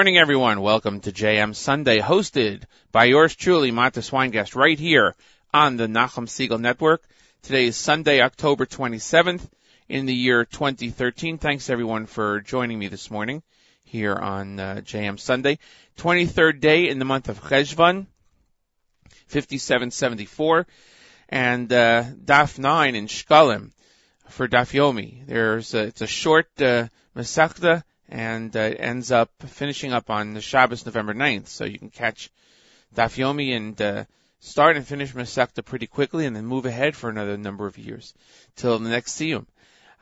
[0.00, 0.62] Morning, everyone.
[0.62, 5.14] Welcome to JM Sunday, hosted by yours truly, Matis Weingast, right here
[5.52, 7.02] on the Nachum Segal Network.
[7.42, 9.46] Today is Sunday, October 27th
[9.90, 11.36] in the year 2013.
[11.36, 13.42] Thanks everyone for joining me this morning
[13.84, 15.58] here on uh, JM Sunday.
[15.98, 18.06] 23rd day in the month of Cheshvan,
[19.26, 20.66] 5774,
[21.28, 23.70] and uh, Daf 9 in Shkalim
[24.30, 25.26] for Daf Yomi.
[25.26, 26.88] There's a, it's a short uh,
[28.10, 31.46] and uh, ends up finishing up on the Shabbos, November 9th.
[31.46, 32.30] So you can catch
[32.94, 34.04] Daf Yomi and uh,
[34.40, 38.12] start and finish Masechta pretty quickly, and then move ahead for another number of years
[38.56, 39.46] till the next Siyum.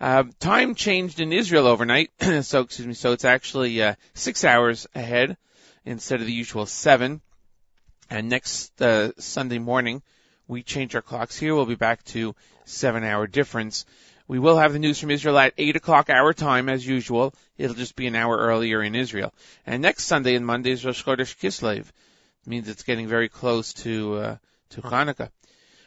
[0.00, 2.10] Uh, time changed in Israel overnight,
[2.42, 2.94] so excuse me.
[2.94, 5.36] So it's actually uh, six hours ahead
[5.84, 7.20] instead of the usual seven.
[8.08, 10.02] And next uh, Sunday morning,
[10.46, 11.54] we change our clocks here.
[11.54, 12.34] We'll be back to
[12.64, 13.84] seven-hour difference.
[14.28, 17.32] We will have the news from Israel at 8 o'clock our time as usual.
[17.56, 19.32] It'll just be an hour earlier in Israel.
[19.66, 21.78] And next Sunday and Monday is Rosh Chodesh Kislev.
[21.78, 24.36] It means it's getting very close to, uh,
[24.70, 25.30] to Hanukkah.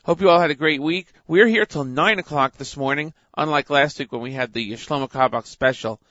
[0.06, 1.06] Hope you all had a great week.
[1.28, 5.08] We're here till 9 o'clock this morning, unlike last week when we had the Shlomo
[5.08, 6.02] Carlebach special.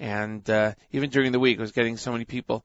[0.00, 2.64] And, uh, even during the week I was getting so many people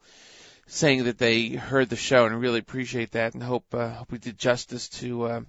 [0.67, 4.13] saying that they heard the show and I really appreciate that and hope, uh, hope
[4.13, 5.41] we did justice to, uh,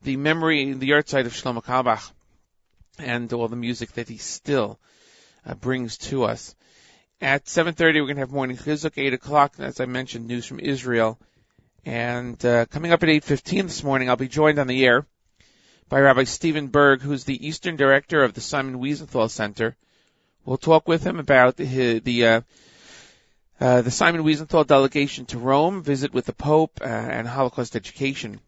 [0.00, 2.10] the memory, the art side of Shlomo Carlebach
[2.98, 4.78] and all the music that he still
[5.46, 6.54] uh, brings to us.
[7.20, 10.60] At 7.30, we're going to have morning chizuk, 8 o'clock, as I mentioned, news from
[10.60, 11.18] Israel.
[11.84, 15.06] And uh, coming up at 8.15 this morning, I'll be joined on the air
[15.88, 19.76] by Rabbi Steven Burg, who's the Eastern Director of the Simon Wiesenthal Center.
[20.44, 22.40] We'll talk with him about the, the, uh,
[23.60, 28.40] uh, the Simon Wiesenthal delegation to Rome, visit with the Pope, uh, and Holocaust education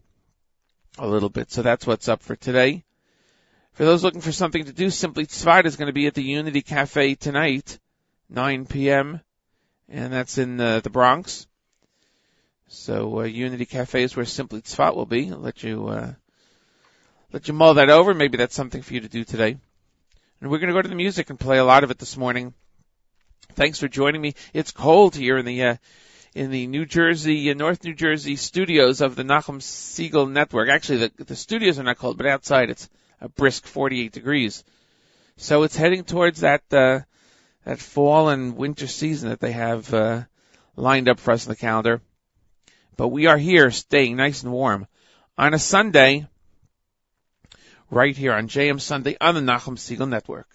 [0.97, 1.51] a little bit.
[1.51, 2.83] So that's what's up for today.
[3.75, 6.23] For those looking for something to do, Simply Tzfat is going to be at the
[6.23, 7.77] Unity Cafe tonight,
[8.29, 9.19] 9 p.m.,
[9.89, 11.45] and that's in the, the Bronx.
[12.69, 15.29] So uh, Unity Cafe is where Simply Tzfat will be.
[15.29, 16.13] I'll let you uh,
[17.33, 18.13] let you mull that over.
[18.13, 19.57] Maybe that's something for you to do today.
[20.39, 22.15] And we're going to go to the music and play a lot of it this
[22.15, 22.53] morning.
[23.55, 24.35] Thanks for joining me.
[24.53, 25.75] It's cold here in the uh,
[26.33, 30.69] in the New Jersey, uh, North New Jersey studios of the Nachum Segal Network.
[30.69, 32.89] Actually, the the studios are not cold, but outside it's
[33.21, 34.63] a brisk 48 degrees.
[35.37, 37.01] So it's heading towards that uh,
[37.65, 40.23] that fall and winter season that they have uh,
[40.75, 42.01] lined up for us in the calendar.
[42.95, 44.87] But we are here, staying nice and warm
[45.37, 46.27] on a Sunday,
[47.89, 50.47] right here on JM Sunday on the Nachum Segal Network.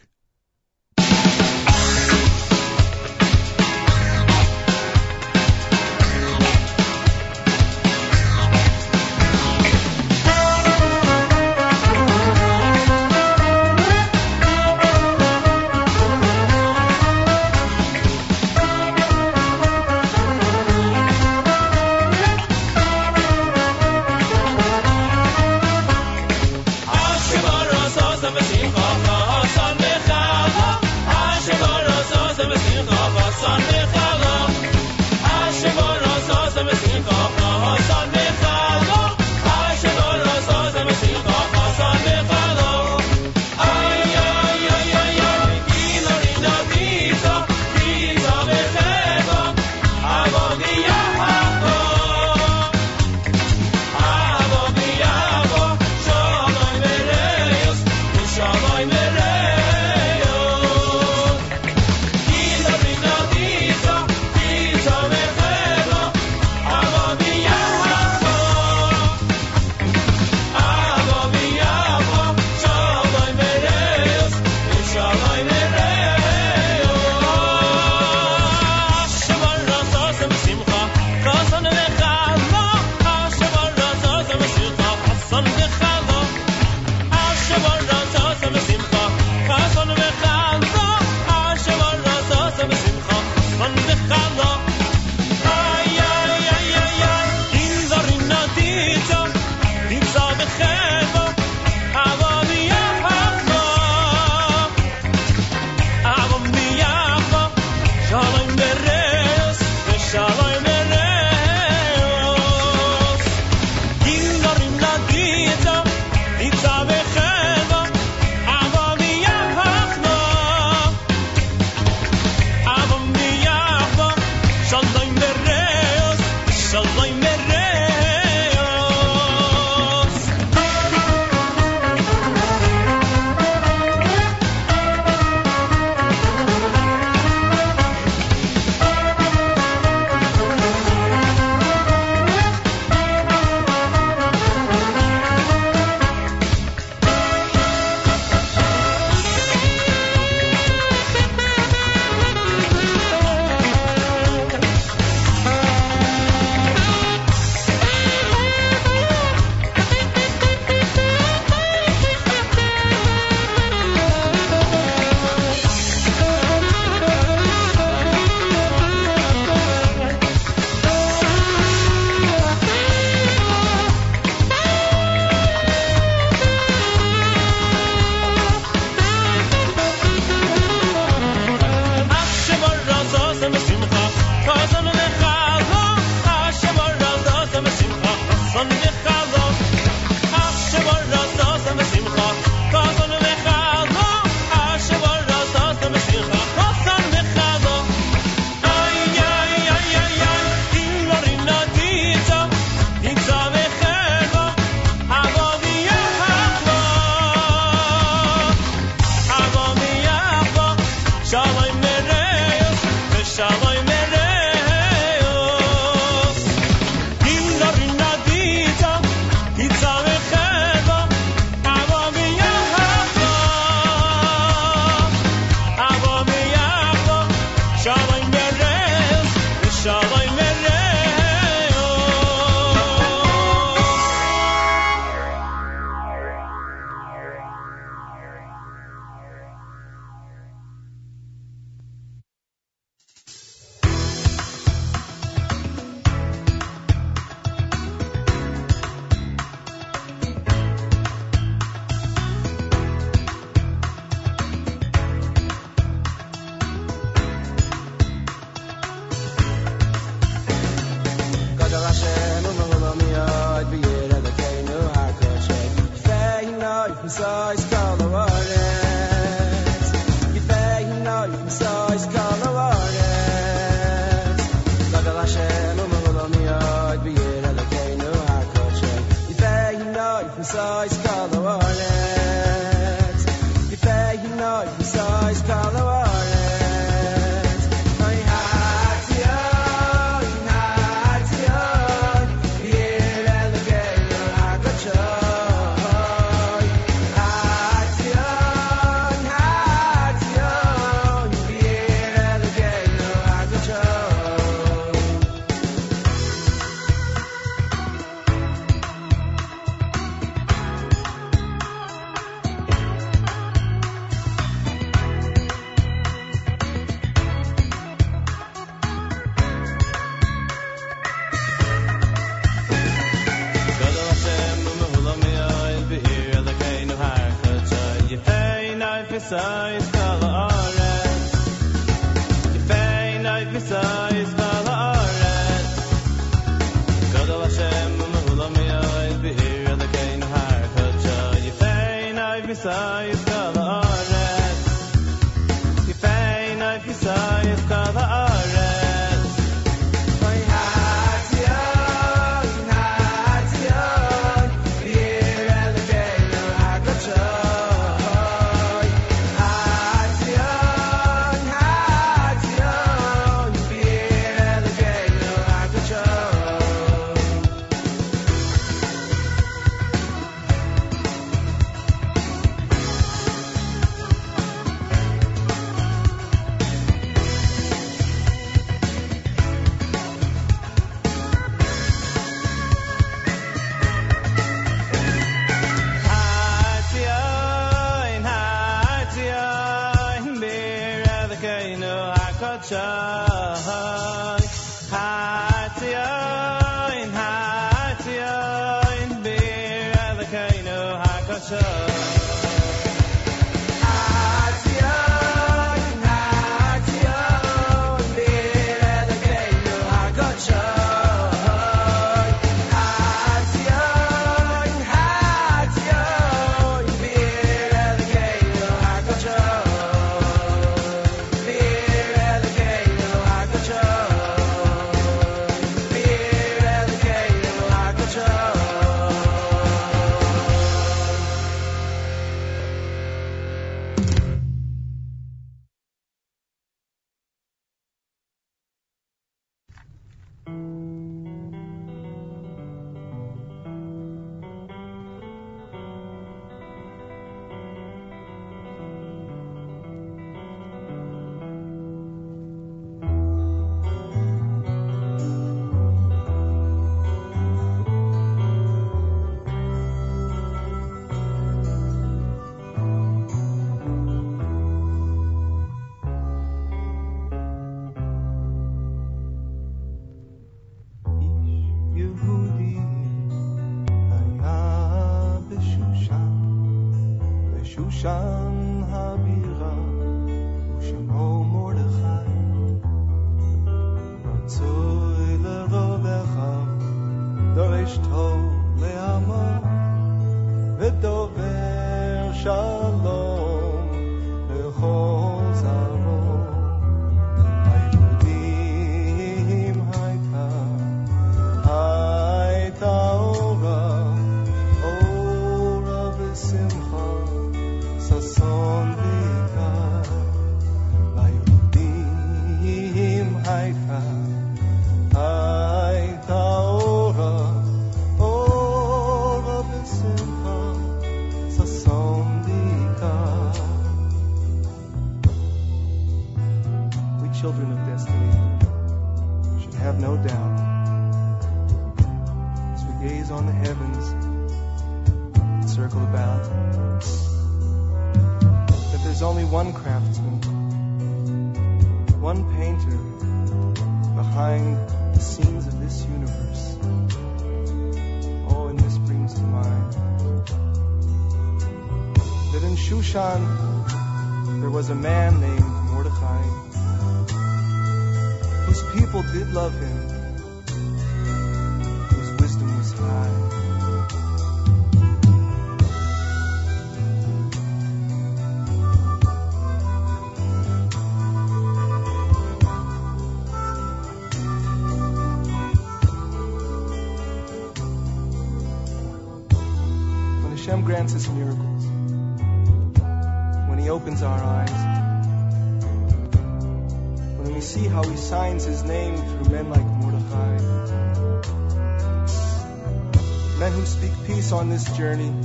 [595.01, 595.40] Light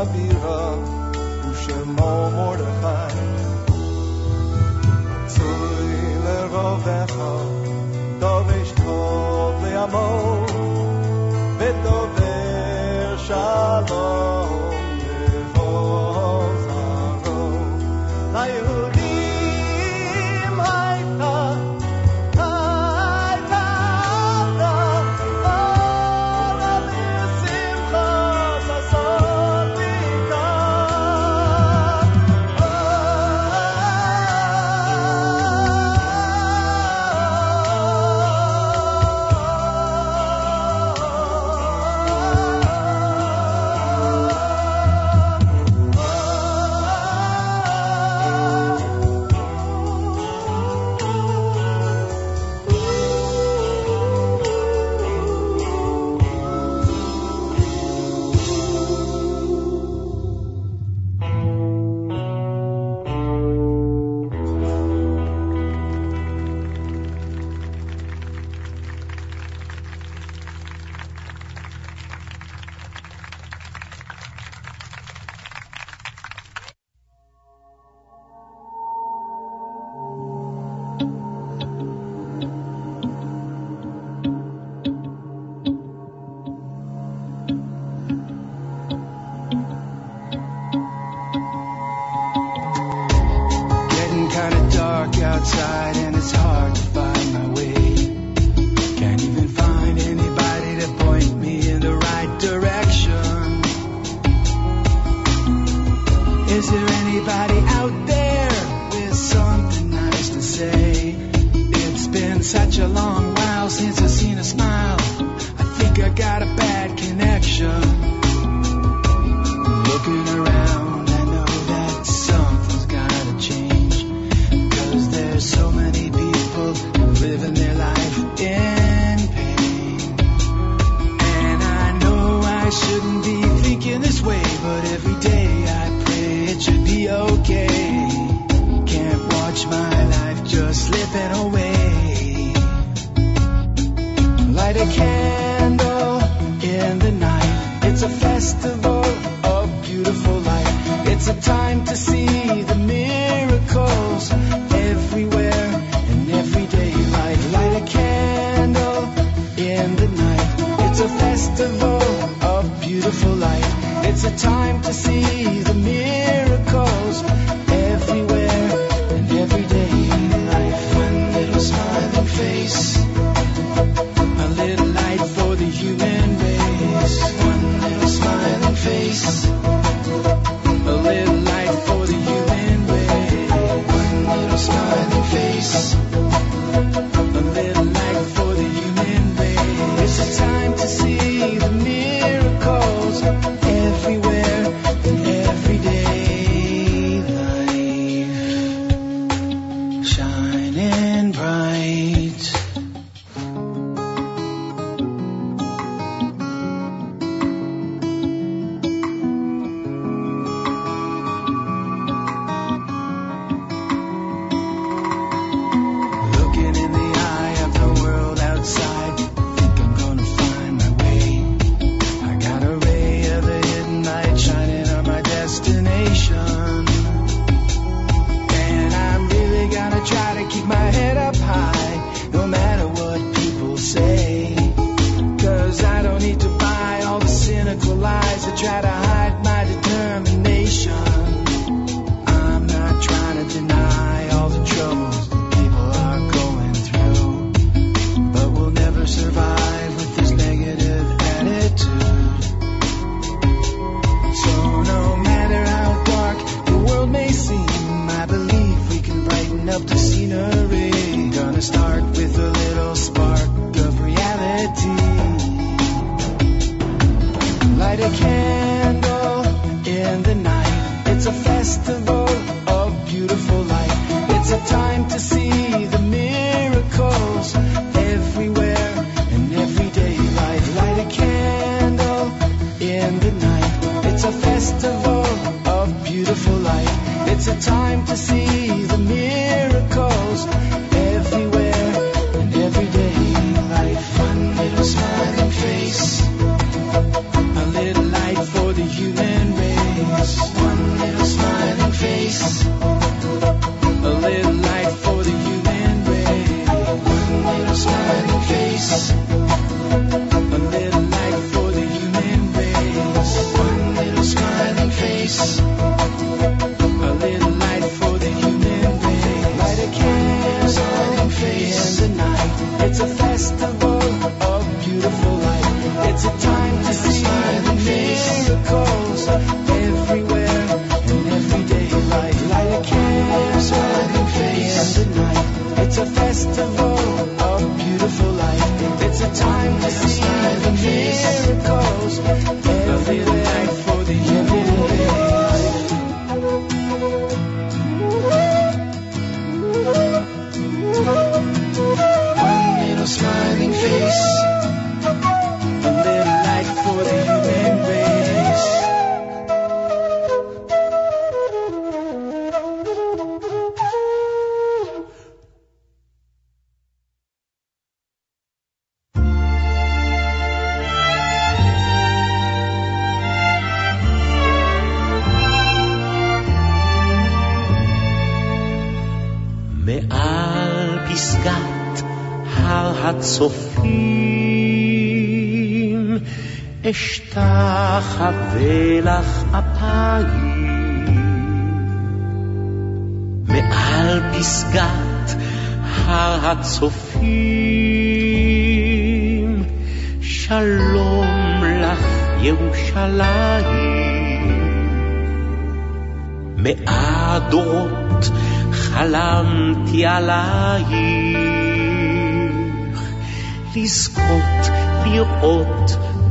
[0.00, 0.39] a candle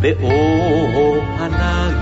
[0.02, 2.00] באור פנייך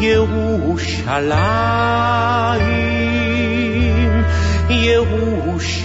[0.00, 1.18] ירושלים
[4.70, 5.78] ירושלים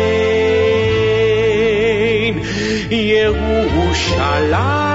[2.89, 4.88] Yerushalayim,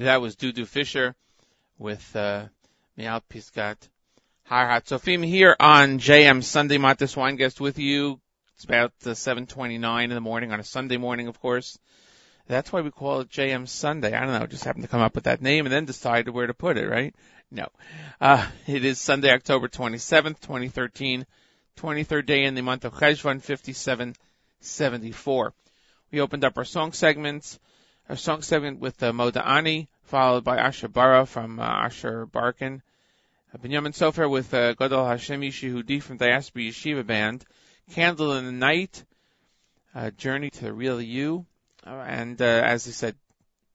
[0.00, 1.14] That was Dudu Fisher
[1.78, 2.46] with uh,
[2.96, 3.76] Me'al Pisgat
[4.44, 6.78] Har Hatzofim here on JM Sunday.
[6.78, 8.18] Matis Weingast with you.
[8.54, 11.78] It's about uh, 7:29 in the morning on a Sunday morning, of course.
[12.48, 14.14] That's why we call it JM Sunday.
[14.14, 16.46] I don't know, just happened to come up with that name and then decided where
[16.46, 17.14] to put it, right?
[17.50, 17.68] No.
[18.22, 21.26] Uh, it is Sunday, October 27th, 2013,
[21.76, 25.52] 23rd day in the month of Cheshvan, 5774.
[26.10, 27.58] We opened up our song segments,
[28.10, 32.82] our song segment with uh, Moda Ani, followed by Asher Bara from uh, Asher Barkin,
[33.54, 37.44] uh, Benjamin Sofer with uh, Hashem Yeshehudi from Diaspora Yeshiva Band,
[37.92, 39.04] Candle in the Night,
[39.94, 41.46] uh, Journey to the Real You,
[41.86, 43.14] uh, and uh, as I said,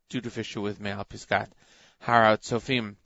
[0.10, 1.48] Dudu Fisher with Me'al Pisgat,
[2.02, 2.98] Har Hatzofim.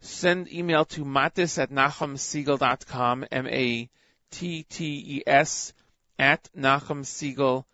[0.00, 3.92] Send email to matis at nachumsegal.com, M-A-T-T-E-S,
[6.18, 7.64] at nachumsegal.com,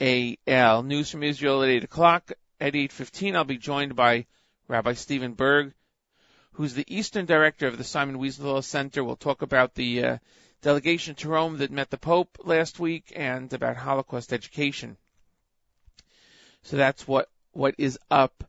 [0.00, 0.82] N-A-C-H-U-M-S-E-G-A-L.
[0.82, 2.32] News from Israel at 8 o'clock.
[2.60, 4.26] At 8.15, I'll be joined by
[4.68, 5.72] Rabbi Steven Burg,
[6.52, 9.02] who's the Eastern Director of the Simon Wiesenthal Center.
[9.02, 10.18] We'll talk about the uh,
[10.62, 14.96] delegation to Rome that met the Pope last week and about Holocaust education.
[16.62, 18.44] So that's what what is up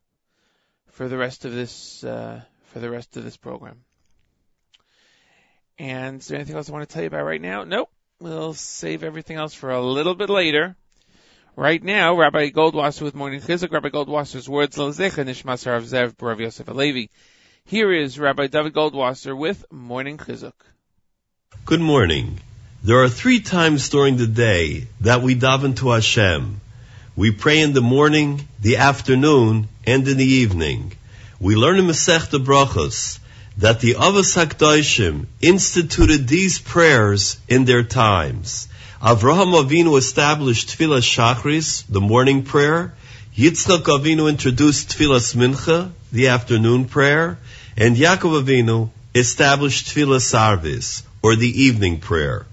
[0.90, 3.84] for the rest of this uh, for the rest of this program.
[5.80, 7.64] And is there anything else I want to tell you about right now?
[7.64, 7.90] Nope.
[8.20, 10.76] We'll save everything else for a little bit later.
[11.58, 16.40] Right now, Rabbi Goldwasser with Morning Chizuk, Rabbi Goldwasser's words, Lazecha Nishmas Rav Zev Rav
[16.40, 17.10] Yosef Alevi.
[17.66, 20.54] Here is Rabbi David Goldwasser with Morning Chizuk.
[21.66, 22.40] Good morning.
[22.84, 26.62] There are three times during the day that we daven to Hashem.
[27.18, 30.94] We pray in the morning, the afternoon, and in the evening.
[31.42, 33.20] We learn in Masechta Brachos
[33.58, 38.70] that the Avos HaKdoshim instituted these prayers in their times.
[39.02, 42.94] Avraham Avinu established Tfilas Shachris, the morning prayer.
[43.36, 47.40] Yitzchak Avinu introduced Tfilas Mincha, the afternoon prayer.
[47.76, 52.46] And Yaakov Avinu established Tfilas Arvis, or the evening prayer.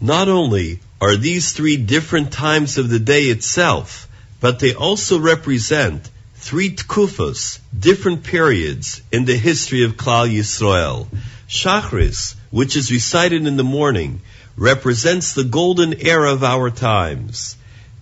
[0.00, 4.06] Not only are these three different times of the day itself,
[4.40, 11.08] but they also represent three tkufas, different periods in the history of Klal Yisrael.
[11.48, 14.20] Shachris, which is recited in the morning,
[14.56, 17.56] represents the golden era of our times.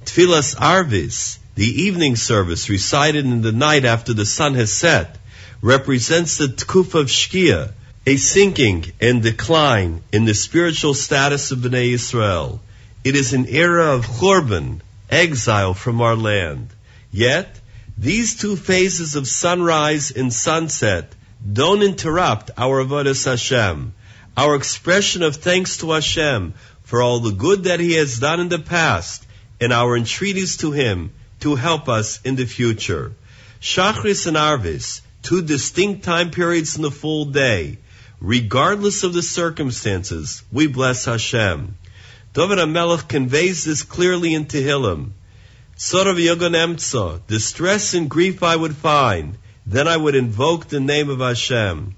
[0.05, 5.19] Tfilas Arvis, the evening service recited in the night after the sun has set,
[5.61, 7.73] represents the tkuf of Shkia,
[8.07, 12.61] a sinking and decline in the spiritual status of Bnei Israel.
[13.03, 16.69] It is an era of churban, exile from our land.
[17.11, 17.61] Yet,
[17.97, 21.15] these two phases of sunrise and sunset
[21.53, 23.95] don't interrupt our avodas Hashem
[24.37, 28.49] our expression of thanks to Hashem for all the good that He has done in
[28.49, 29.25] the past,
[29.61, 33.13] and our entreaties to Him to help us in the future.
[33.61, 37.79] Shachris and Arvis, two distinct time periods in the full day.
[38.21, 41.77] Regardless of the circumstances, we bless Hashem.
[42.33, 45.13] David HaMelech conveys this clearly in Tehillim.
[45.77, 51.11] Sorav Yogan Emtza, distress and grief I would find, then I would invoke the name
[51.11, 51.95] of Hashem.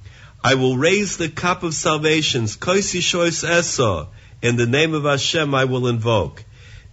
[0.49, 4.07] I will raise the cup of salvations, Koisi Shois Esa,
[4.41, 6.45] in the name of Hashem I will invoke.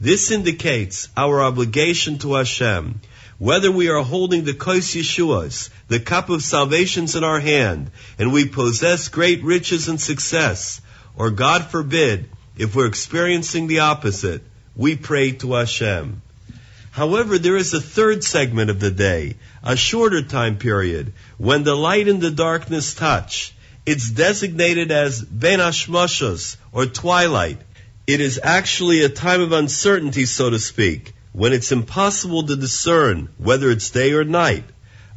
[0.01, 2.99] This indicates our obligation to Hashem.
[3.37, 8.33] Whether we are holding the Kois Yeshuas, the cup of salvations in our hand, and
[8.33, 10.81] we possess great riches and success,
[11.15, 14.41] or God forbid, if we're experiencing the opposite,
[14.75, 16.23] we pray to Hashem.
[16.93, 21.73] However, there is a third segment of the day, a shorter time period, when the
[21.73, 23.55] light and the darkness touch.
[23.83, 27.59] It's designated as Ben Hashmashos, or twilight.
[28.05, 33.29] It is actually a time of uncertainty, so to speak, when it's impossible to discern
[33.39, 34.65] whether it's day or night.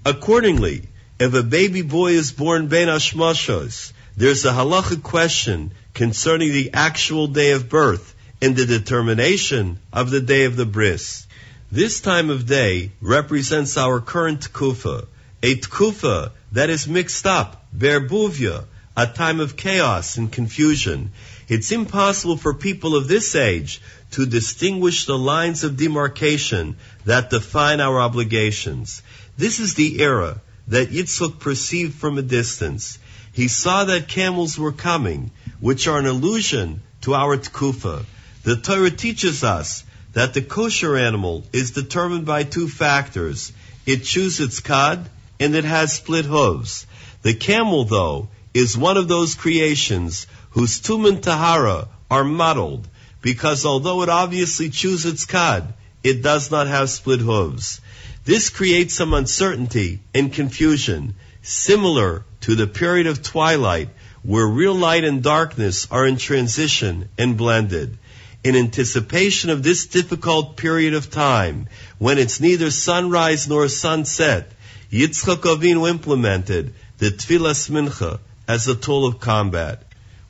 [0.02, 6.70] Accordingly, if a baby boy is born Ben Hashmashos, there's a halachic question concerning the
[6.72, 11.25] actual day of birth and the determination of the day of the bris.
[11.72, 15.06] This time of day represents our current tkufa,
[15.42, 21.10] a tkufa that is mixed up, berbuvia, a time of chaos and confusion.
[21.48, 23.80] It's impossible for people of this age
[24.12, 29.02] to distinguish the lines of demarcation that define our obligations.
[29.36, 33.00] This is the era that Yitzchak perceived from a distance.
[33.32, 38.04] He saw that camels were coming, which are an allusion to our tkufa.
[38.44, 39.82] The Torah teaches us
[40.16, 43.52] that the kosher animal is determined by two factors.
[43.84, 46.86] It chews its cud and it has split hooves.
[47.20, 52.88] The camel, though, is one of those creations whose tum and tahara are muddled
[53.20, 57.82] because although it obviously chews its cud, it does not have split hooves.
[58.24, 63.90] This creates some uncertainty and confusion, similar to the period of twilight
[64.22, 67.98] where real light and darkness are in transition and blended
[68.46, 71.66] in anticipation of this difficult period of time,
[71.98, 74.52] when it's neither sunrise nor sunset,
[74.92, 79.82] Yitzchak Avinu implemented the Tfilas Mincha as a tool of combat.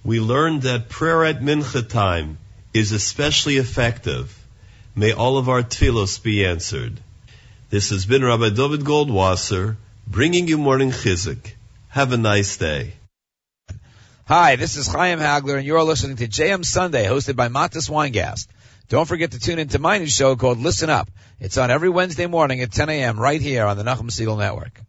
[0.02, 2.38] We learned that prayer at Mincha time
[2.72, 4.34] is especially effective.
[4.94, 6.98] May all of our tfilos be answered.
[7.68, 11.52] This has been Rabbi David Goldwasser bringing you morning chizuk.
[11.88, 12.94] Have a nice day.
[14.28, 18.48] Hi, this is Chaim Hagler, and you're listening to JM Sunday, hosted by Matis Weingast.
[18.88, 21.08] Don't forget to tune in to my new show called Listen Up.
[21.38, 23.20] It's on every Wednesday morning at 10 a.m.
[23.20, 24.80] right here on the Nachum Segal Network.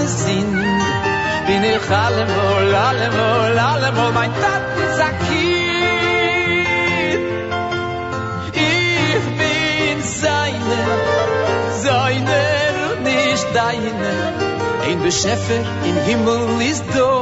[0.00, 0.56] ne sind
[1.46, 2.74] bin ich alle wohl
[3.70, 5.50] alle vol mein tat ist akir
[8.72, 10.80] ich bin seine
[11.84, 12.42] seine
[12.90, 13.92] und nicht deine.
[14.88, 17.12] Ein beschäfer im himmel ist do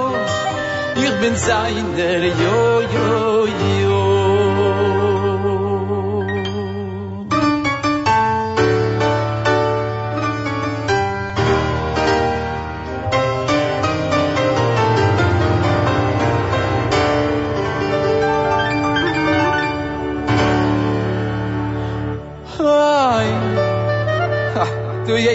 [1.04, 2.60] ich bin seine jo
[2.94, 3.46] jo
[3.82, 3.87] jo.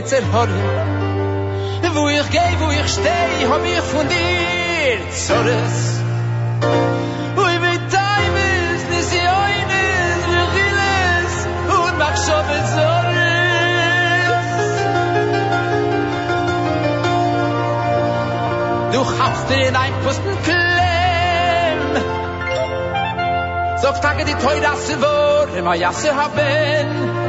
[0.04, 0.50] Schweizer Horn.
[1.94, 6.02] Wo ich geh, wo ich steh, hab ich von dir zores.
[7.36, 8.36] Wo ich mit deinem
[8.74, 9.82] ist, dass ich heute
[11.70, 14.52] und mach schon mit zores.
[18.92, 21.80] Du hast dir in ein Pusten klem,
[23.82, 27.23] so tage die Teure, dass ich wo, immer jasse haben.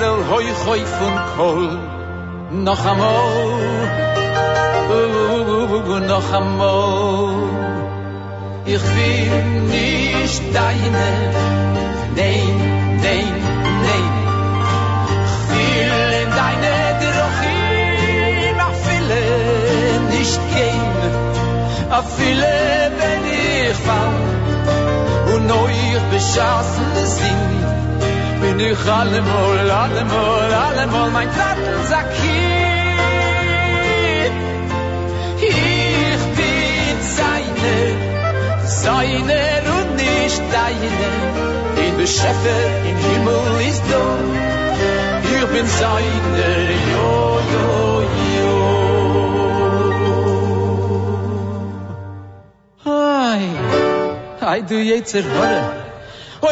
[0.00, 1.68] All hoi hoi von Kohl.
[2.50, 3.60] Noch amol,
[4.90, 7.52] uh, noch amol.
[8.64, 9.42] Ich will
[9.76, 11.08] nicht deine,
[12.16, 12.56] nein,
[13.06, 13.34] nein,
[13.86, 14.12] nein.
[15.50, 19.22] Will in deine Drochim, ach viele
[20.16, 20.92] nicht gehen,
[21.90, 22.52] ach viele
[22.98, 27.81] wenn ich fall und euch beschassen sind.
[28.52, 32.32] Bin ich allemal, allemal, allemal mein Plattensackchen.
[35.40, 37.76] Ich bin seine,
[38.66, 41.12] seiner und nicht deine.
[41.86, 44.04] In Bescheffer im Himmel ist du.
[45.34, 46.56] Ich bin seiner,
[46.92, 47.10] jo,
[47.54, 47.68] jo,
[48.36, 48.54] jo.
[52.84, 53.44] Ai,
[54.42, 55.81] ai du jetzer horre.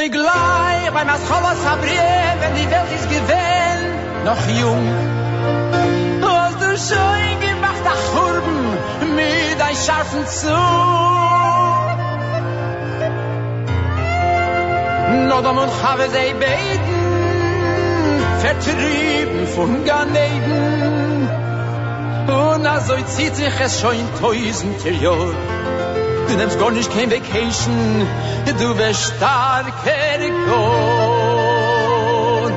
[0.00, 4.86] Oi glei, bei mas cholos habrie, wenn die Welt ist gewähnt, noch jung.
[6.22, 8.60] Du hast du schon gemacht, ach Hurben,
[9.18, 10.56] mit ein scharfen Zug.
[15.28, 17.00] Nodom und Chave sei beten,
[18.44, 21.28] vertrieben von Ganeden.
[22.26, 25.49] Und also zieht sich es schon tausend Jahr.
[26.30, 28.06] Du nimmst gar nicht kein Vacation,
[28.46, 32.52] du wirst starker Gott.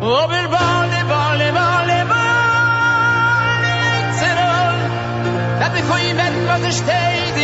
[0.00, 3.74] Aber Bale, Bale, Bale, Bale,
[4.20, 4.78] Zerol,
[5.74, 7.36] wir kommen werden, was es steht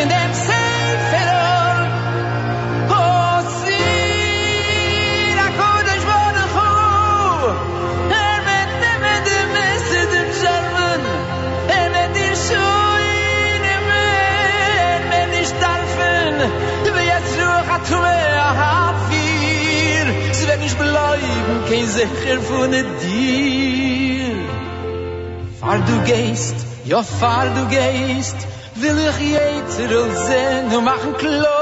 [17.86, 24.34] Hat mehr, hat wir, sie werden nicht bleiben, kein Secher von dir.
[25.60, 28.36] Fahr du gehst, ja fahr du gehst,
[28.74, 31.55] will ich jetzer und sehen und machen klar,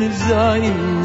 [0.00, 0.97] ich bin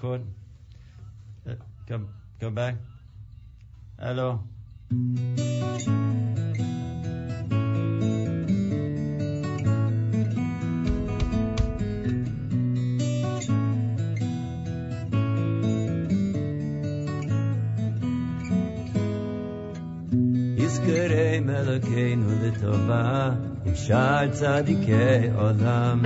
[0.00, 0.24] chord.
[1.46, 1.54] Uh,
[1.86, 2.00] Go,
[2.40, 2.76] go back.
[3.98, 4.40] Hello.
[20.56, 23.30] יזכרי מלכנו לטובה,
[23.66, 26.02] עם שאר צדיקי עולם.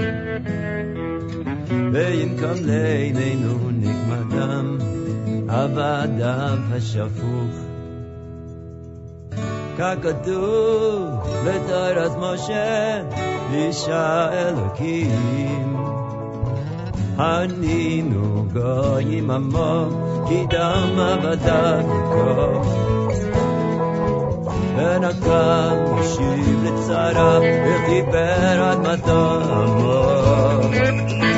[7.04, 7.54] עבדיו השפוך.
[9.78, 11.04] ככתוב
[11.44, 13.02] בתורת משה,
[13.52, 15.76] אישה אלוקים.
[17.16, 19.88] הנינו גויים עמו,
[20.28, 22.70] כי דם עבדיו כה.
[24.76, 30.02] ונקם השיב לצרה, וחיבר אדמתו עמו.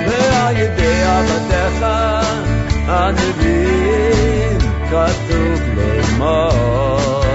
[0.06, 1.86] ועל ידי עבדיך
[2.86, 3.35] הנביאים כתוב
[5.77, 7.33] לאמור.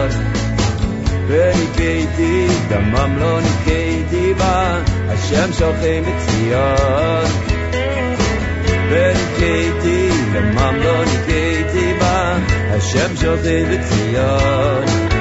[1.27, 4.79] וניקיתי, דמם לא ניקיתי בה,
[5.09, 7.31] השם שוכן בציון.
[8.91, 12.39] וניקיתי, דמם לא ניקיתי בה,
[12.71, 15.12] השם שוכן בציון.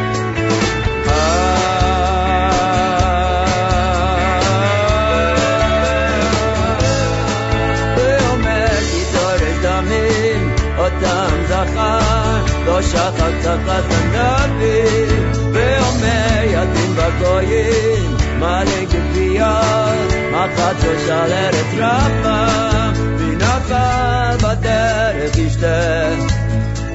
[12.67, 15.37] לא שכח צחת הנביא.
[15.57, 26.09] ואומר ידים בגויים, מלא גביות, מחת שלושה לארץ רבה, ונחל בדרך ישתה,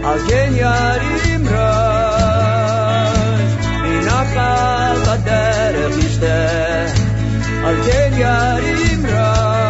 [0.03, 2.71] על כן ירים ראש,
[3.83, 6.49] ונחל בדרך ישתה,
[7.65, 9.64] על כן ירים ראש.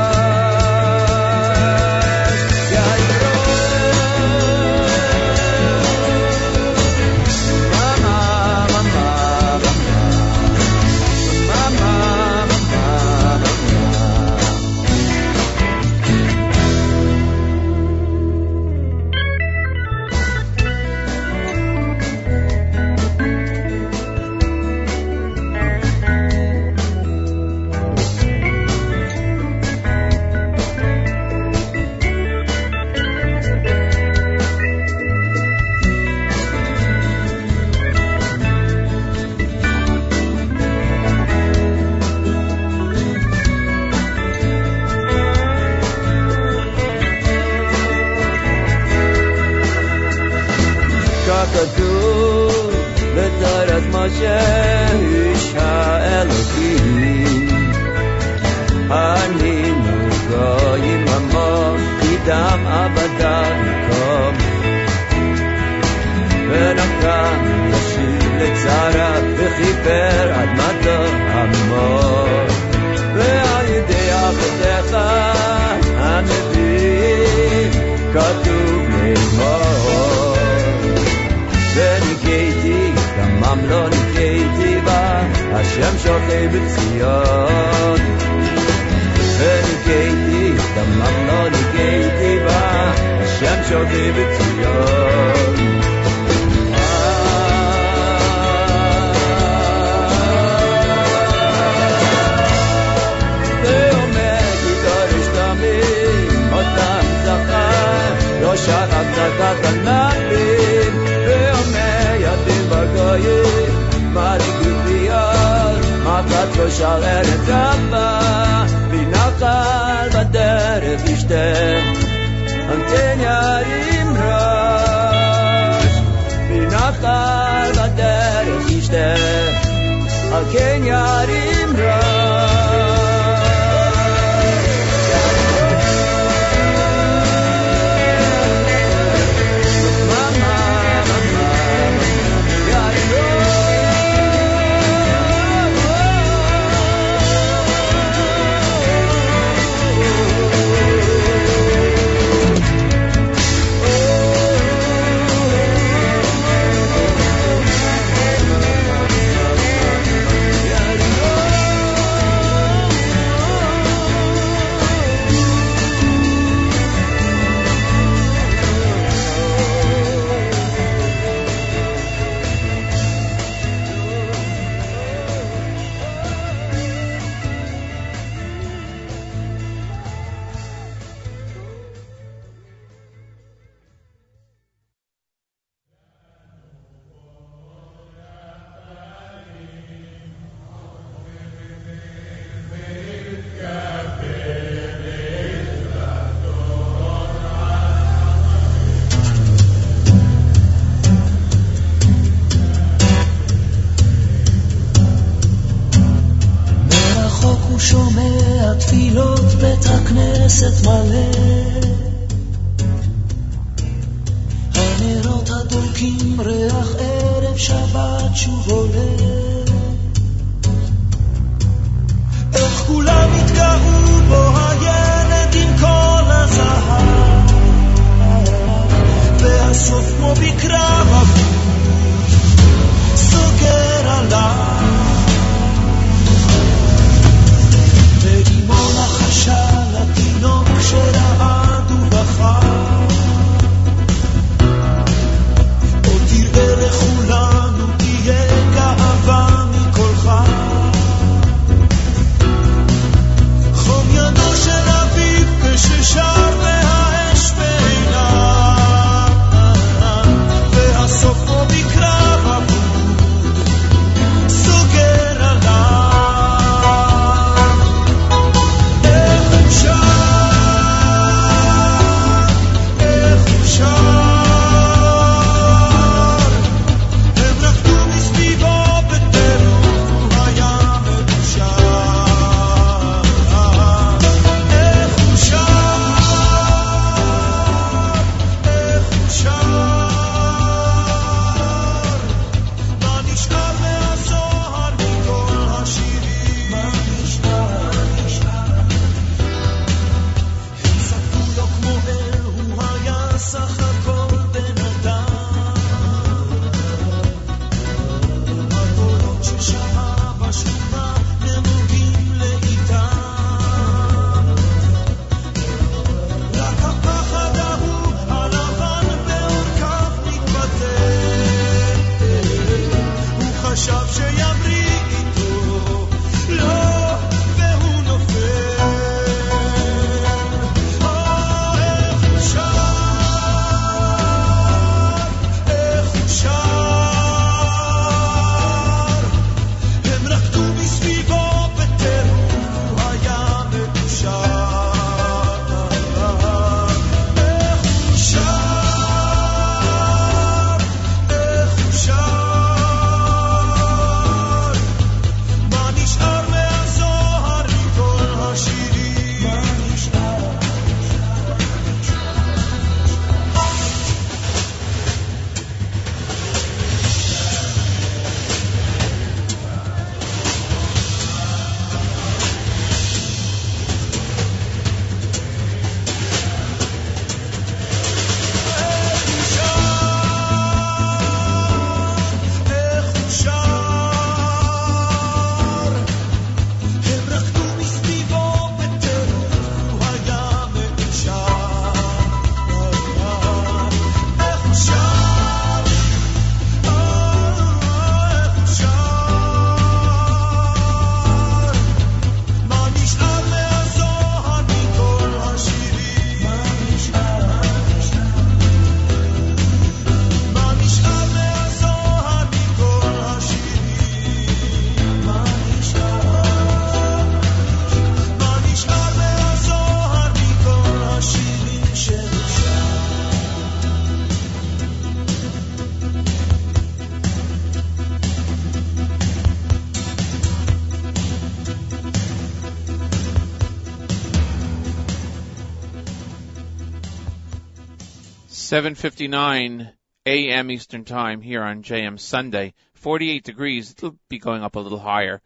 [438.67, 439.93] 7:59
[440.27, 440.71] a.m.
[440.73, 442.75] Eastern Time here on JM Sunday.
[442.95, 443.93] 48 degrees.
[443.93, 445.41] It'll be going up a little higher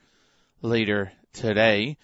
[0.63, 1.99] later today.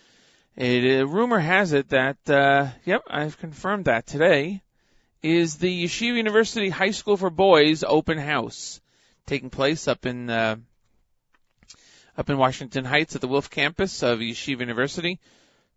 [0.57, 4.62] It, uh, rumor has it that, uh, yep, I've confirmed that today
[5.23, 8.83] is the Yeshiva University High School for Boys open house
[9.25, 10.57] taking place up in uh,
[12.19, 15.19] up in Washington Heights at the Wilf campus of Yeshiva University,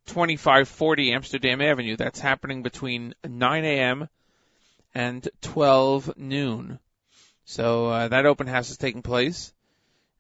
[0.08, 1.96] 2540 Amsterdam Avenue.
[1.96, 4.10] That's happening between 9 a.m
[4.94, 6.80] and 12 noon.
[7.46, 9.54] So uh, that open house is taking place.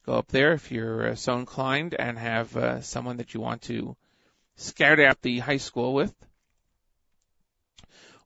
[0.05, 3.63] Go up there if you're uh, so inclined and have uh, someone that you want
[3.63, 3.95] to
[4.55, 6.13] scout out the high school with,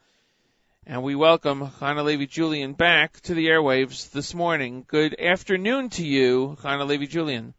[0.87, 4.85] And we welcome Chana Levi Julian back to the airwaves this morning.
[4.89, 7.55] Good afternoon to you, Chana Levi Julian.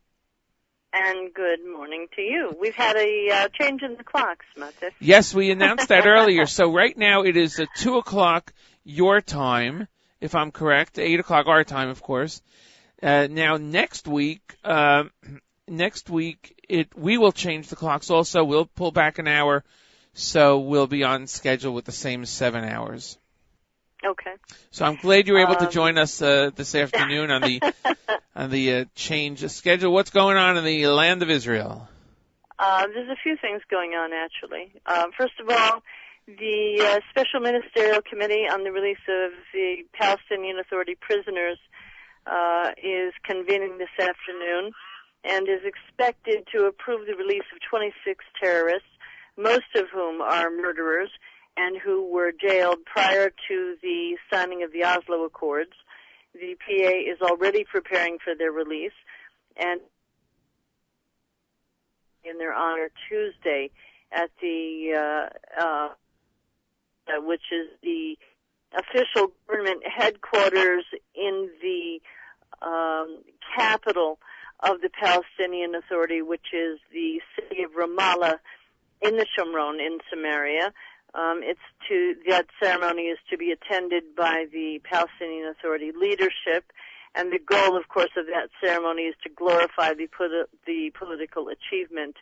[0.91, 2.55] And good morning to you.
[2.59, 4.91] We've had a uh, change in the clocks, Matis.
[4.99, 6.47] Yes, we announced that earlier.
[6.47, 8.51] So right now it is at 2 o'clock
[8.83, 9.87] your time,
[10.19, 12.41] if I'm correct, 8 o'clock our time, of course.
[13.01, 15.03] Uh, now next week, uh,
[15.67, 18.43] next week it we will change the clocks also.
[18.43, 19.63] We'll pull back an hour,
[20.13, 23.17] so we'll be on schedule with the same seven hours.
[24.03, 24.33] Okay.
[24.71, 27.61] So I'm glad you were able to Um, join us uh, this afternoon on the
[28.35, 29.93] on the uh, change of schedule.
[29.93, 31.87] What's going on in the land of Israel?
[32.57, 34.71] Uh, there's a few things going on, actually.
[34.85, 35.81] Uh, first of all,
[36.27, 41.57] the uh, Special Ministerial Committee on the release of the Palestinian Authority prisoners
[42.27, 44.71] uh, is convening this afternoon
[45.23, 48.87] and is expected to approve the release of 26 terrorists,
[49.37, 51.09] most of whom are murderers
[51.57, 55.71] and who were jailed prior to the signing of the Oslo Accords.
[56.33, 58.93] The PA is already preparing for their release
[59.57, 59.81] and
[62.23, 63.71] in their honor Tuesday
[64.11, 65.29] at the
[65.59, 65.89] uh, uh,
[67.19, 68.17] which is the
[68.77, 71.99] official government headquarters in the
[72.65, 73.21] um,
[73.55, 74.19] capital
[74.61, 78.35] of the Palestinian Authority, which is the city of Ramallah
[79.01, 80.73] in the Shomron in Samaria.
[81.13, 86.71] Um, it's to that ceremony is to be attended by the Palestinian Authority leadership,
[87.15, 90.07] and the goal, of course, of that ceremony is to glorify the
[90.65, 92.15] the political achievement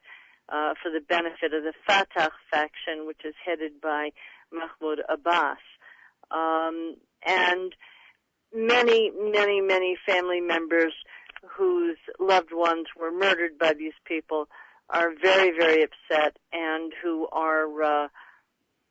[0.49, 4.09] uh, for the benefit of the Fatah faction, which is headed by
[4.51, 5.59] Mahmoud Abbas.
[6.31, 7.75] Um, and
[8.53, 10.93] many, many, many family members
[11.47, 14.47] whose loved ones were murdered by these people
[14.89, 18.07] are very, very upset and who are uh,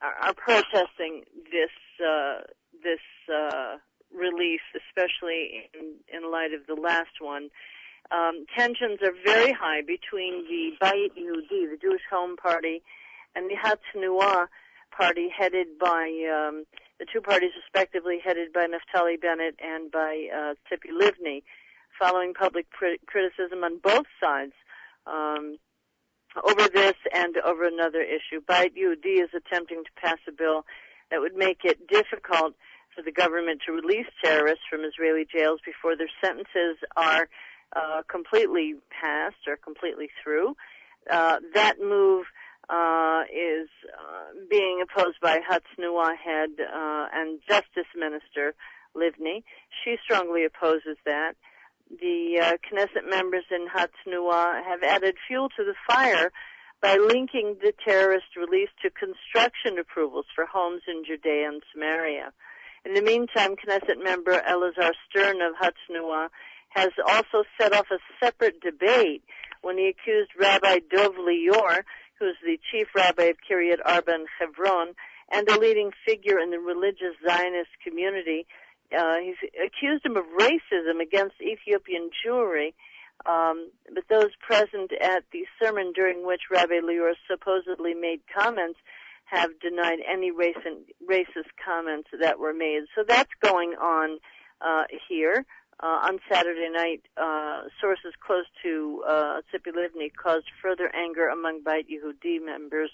[0.01, 1.71] are, protesting this
[2.05, 2.43] uh,
[2.83, 3.01] this
[3.33, 3.77] uh,
[4.15, 7.49] release, especially in, in light of the last one.
[8.11, 12.83] Um, tensions are very high between the Bayit Yehudi, the Jewish Home Party,
[13.35, 14.47] and the Hatznua
[14.97, 16.65] party, headed by um,
[16.99, 21.43] the two parties, respectively, headed by Naftali Bennett and by uh, Tzipi Livni,
[21.99, 24.55] following public cri- criticism on both sides.
[25.07, 25.59] Um,
[26.45, 28.41] over this and over another issue.
[28.49, 30.65] Yehudi is attempting to pass a bill
[31.11, 32.55] that would make it difficult
[32.95, 37.29] for the government to release terrorists from Israeli jails before their sentences are
[37.75, 40.57] uh, completely passed or completely through.
[41.11, 42.27] Uh, that move
[42.69, 48.55] uh, is uh, being opposed by Hatznua head uh, and Justice Minister
[48.97, 49.43] Livni.
[49.85, 51.35] She strongly opposes that
[51.91, 56.31] the uh, Knesset members in Hatznua have added fuel to the fire
[56.81, 62.33] by linking the terrorist release to construction approvals for homes in Judea and Samaria.
[62.85, 66.29] In the meantime, Knesset member Elazar Stern of Hatznua
[66.71, 69.23] has also set off a separate debate
[69.63, 71.83] when he accused Rabbi Dov Lior,
[72.19, 74.95] who's the chief rabbi of Kiryat Arba and Hebron,
[75.31, 78.47] and a leading figure in the religious Zionist community,
[78.97, 82.75] uh, he's accused him of racism against Ethiopian Jewry.
[83.27, 88.79] Um, but those present at the sermon during which Rabbi Lior supposedly made comments
[89.25, 92.83] have denied any racist, racist comments that were made.
[92.95, 94.19] So that's going on
[94.61, 95.45] uh, here.
[95.81, 101.87] Uh, on Saturday night, uh, sources close to uh, Livni caused further anger among Beit
[101.89, 102.91] Yehudi members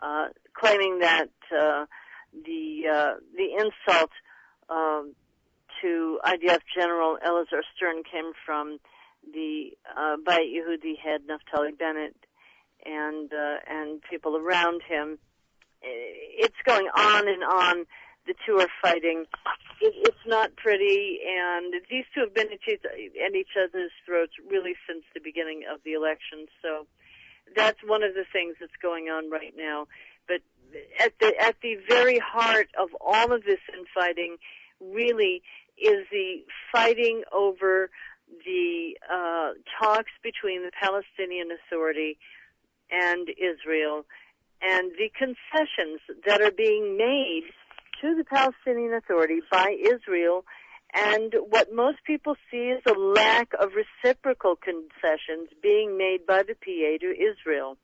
[0.00, 1.86] uh, claiming that uh,
[2.44, 4.10] the uh, the insult
[4.68, 5.14] um,
[5.82, 8.78] to IDF General Elazar Stern came from
[9.32, 12.16] the uh, Yehudi head Naftali Bennett
[12.84, 15.18] and uh, and people around him.
[15.82, 17.86] It's going on and on.
[18.26, 19.26] The two are fighting.
[19.80, 24.32] It, it's not pretty, and these two have been at each, at each other's throats
[24.48, 26.46] really since the beginning of the election.
[26.62, 26.86] So
[27.54, 29.86] that's one of the things that's going on right now.
[30.26, 30.40] But
[30.98, 34.36] at the at the very heart of all of this infighting,
[34.80, 35.42] really
[35.78, 37.90] is the fighting over
[38.44, 39.50] the uh,
[39.80, 42.18] talks between the Palestinian Authority
[42.90, 44.04] and Israel
[44.62, 47.42] and the concessions that are being made
[48.00, 50.44] to the Palestinian Authority by Israel.
[50.94, 56.54] And what most people see is a lack of reciprocal concessions being made by the
[56.54, 57.76] PA to Israel.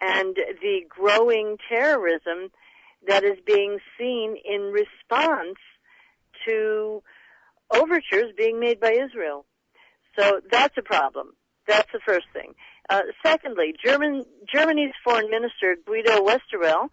[0.00, 2.50] And the growing terrorism
[3.06, 5.58] that is being seen in response
[6.46, 7.02] to
[7.74, 9.44] overtures being made by Israel.
[10.18, 11.34] So that's a problem.
[11.66, 12.54] That's the first thing.
[12.88, 16.88] Uh, secondly, German, Germany's foreign minister Guido Westerwelle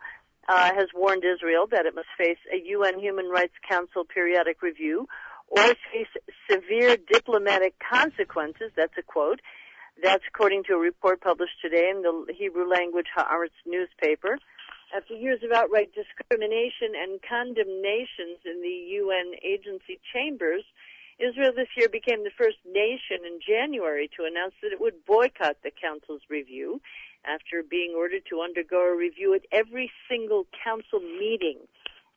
[0.50, 5.08] uh, has warned Israel that it must face a UN Human Rights Council periodic review
[5.48, 6.08] or face
[6.50, 8.72] severe diplomatic consequences.
[8.76, 9.40] That's a quote.
[10.04, 14.38] That's according to a report published today in the Hebrew language Haaretz newspaper.
[14.94, 20.64] After years of outright discrimination and condemnations in the UN agency chambers,
[21.20, 25.58] Israel this year became the first nation in January to announce that it would boycott
[25.64, 26.82] the Council's review
[27.26, 31.60] after being ordered to undergo a review at every single Council meeting.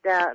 [0.05, 0.35] The,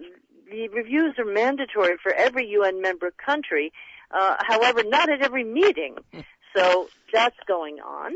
[0.49, 3.71] the reviews are mandatory for every UN member country,
[4.11, 5.97] uh, however, not at every meeting.
[6.55, 8.13] So that's going on.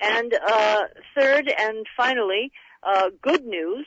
[0.00, 0.84] And uh,
[1.16, 2.52] third and finally,
[2.86, 3.86] uh, good news,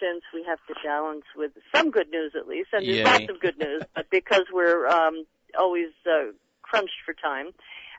[0.00, 3.04] since we have to balance with some good news at least, and there's Yay.
[3.04, 5.24] lots of good news, but because we're um,
[5.58, 6.32] always uh,
[6.62, 7.50] crunched for time,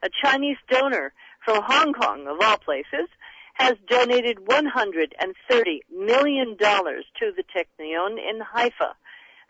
[0.04, 1.14] a Chinese donor
[1.46, 3.08] from Hong Kong, of all places,
[3.54, 8.96] has donated 130 million dollars to the Technion in Haifa.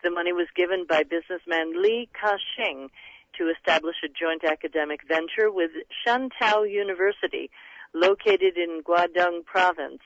[0.04, 2.90] The money was given by businessman Li Ka-shing
[3.38, 5.72] to establish a joint academic venture with
[6.06, 7.50] Shantou University,
[7.94, 10.02] located in Guangdong province.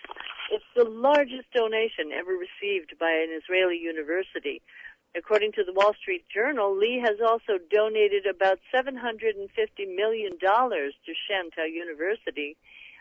[0.51, 4.61] It's the largest donation ever received by an Israeli university.
[5.15, 9.39] According to the Wall Street Journal, Li has also donated about $750
[9.95, 12.57] million to Shantou University.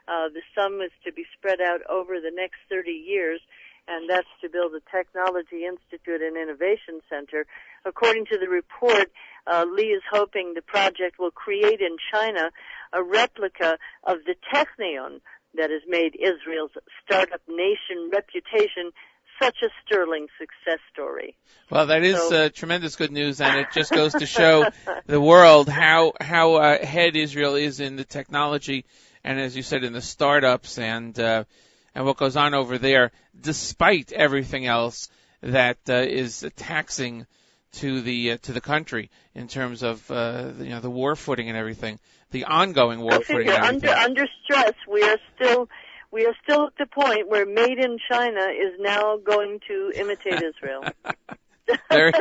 [0.06, 3.40] Uh, the sum is to be spread out over the next 30 years,
[3.88, 7.46] and that's to build a technology institute and innovation center.
[7.84, 9.10] According to the report,
[9.46, 12.50] uh, Li is hoping the project will create in China
[12.94, 15.20] a replica of the Technion
[15.54, 16.72] that has made Israel's
[17.04, 18.90] startup nation reputation
[19.42, 21.36] such a sterling success story.
[21.70, 24.66] Well, that is So- uh, tremendous good news, and it just goes to show
[25.06, 28.84] the world how how uh, ahead Israel is in the technology,
[29.24, 31.44] and as you said, in the startups and uh,
[31.94, 35.08] and what goes on over there, despite everything else
[35.42, 37.26] that uh, is taxing
[37.74, 41.48] to the uh, to the country in terms of uh, you know the war footing
[41.48, 41.98] and everything,
[42.30, 45.68] the ongoing war I footing figure under under stress, we are still
[46.10, 50.42] we are still at the point where made in China is now going to imitate
[50.42, 50.84] Israel.
[51.90, 52.12] very,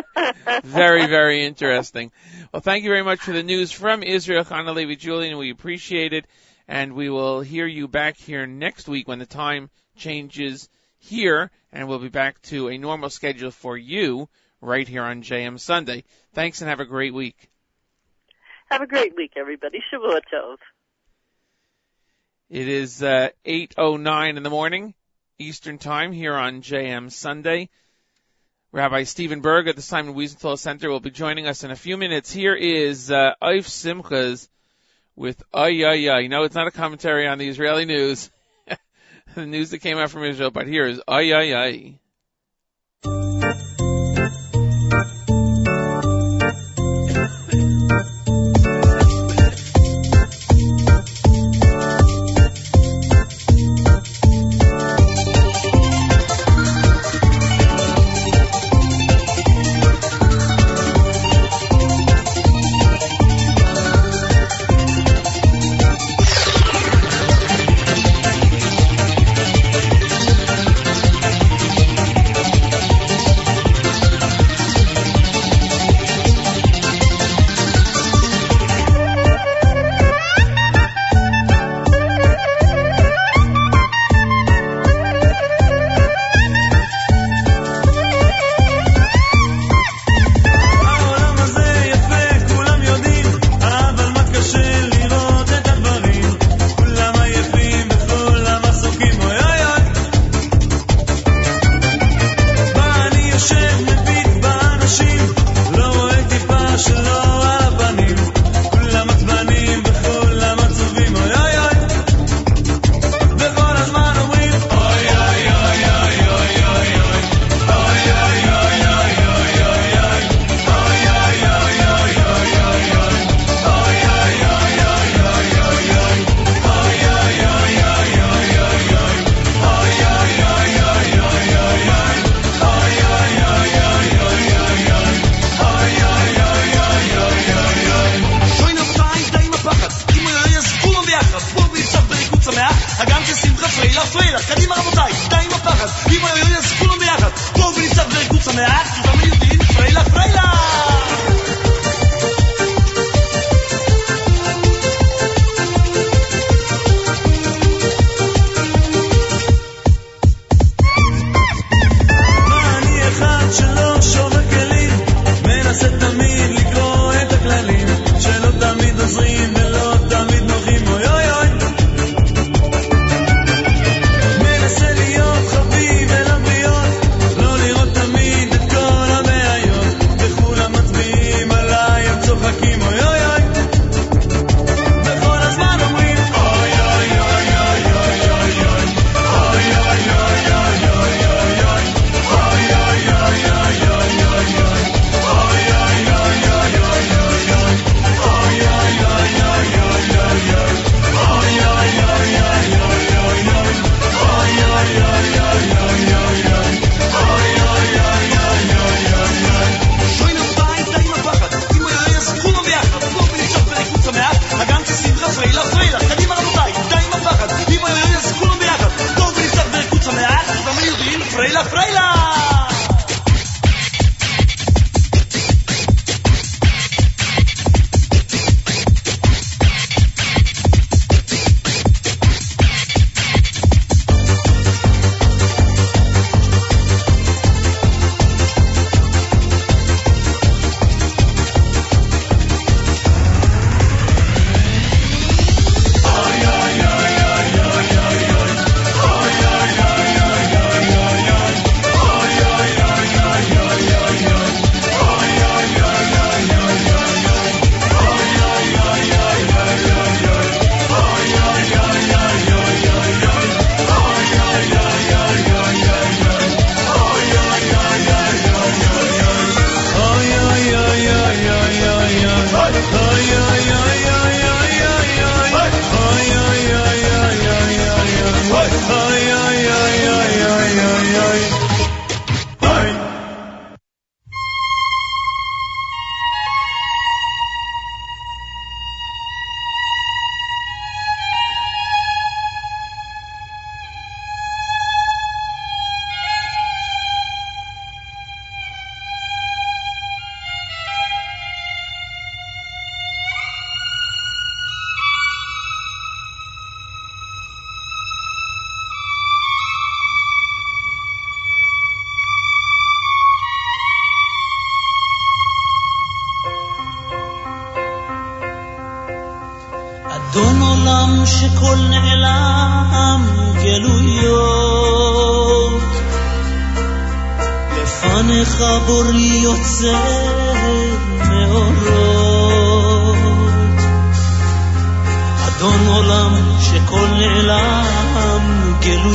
[0.64, 2.12] very, very interesting.
[2.52, 5.38] Well, thank you very much for the news from Israel, Levi Julian.
[5.38, 6.26] We appreciate it.
[6.68, 11.52] And we will hear you back here next week when the time changes here.
[11.72, 14.30] And we'll be back to a normal schedule for you
[14.64, 16.04] right here on JM Sunday.
[16.34, 17.50] Thanks and have a great week.
[18.72, 19.80] Have a great week, everybody.
[19.92, 20.58] Shavua Tov.
[22.50, 24.94] It is uh, 8.09 in the morning,
[25.38, 27.70] Eastern Time here on JM Sunday.
[28.72, 31.98] Rabbi Steven Burg at the Simon Wiesenthal Center will be joining us in a few
[31.98, 32.32] minutes.
[32.32, 34.48] Here is uh, Eif Simchas
[35.16, 36.28] with Ay Ay Ay.
[36.28, 38.32] No, it's not a commentary on the Israeli news,
[39.36, 42.00] the news that came out from Israel, but here is Ay Ay Ay.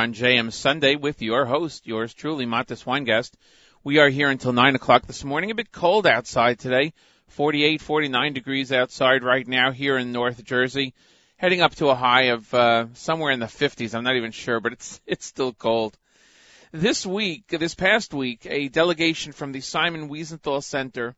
[0.06, 3.32] on JM Sunday with your host, yours truly, Matis Weingast.
[3.84, 5.50] We are here until 9 o'clock this morning.
[5.50, 6.94] A bit cold outside today.
[7.30, 10.94] 48, 49 degrees outside right now here in North Jersey.
[11.38, 13.96] Heading up to a high of uh, somewhere in the 50s.
[13.96, 15.98] I'm not even sure, but it's it's still cold.
[16.72, 21.16] This week, this past week, a delegation from the Simon Wiesenthal Center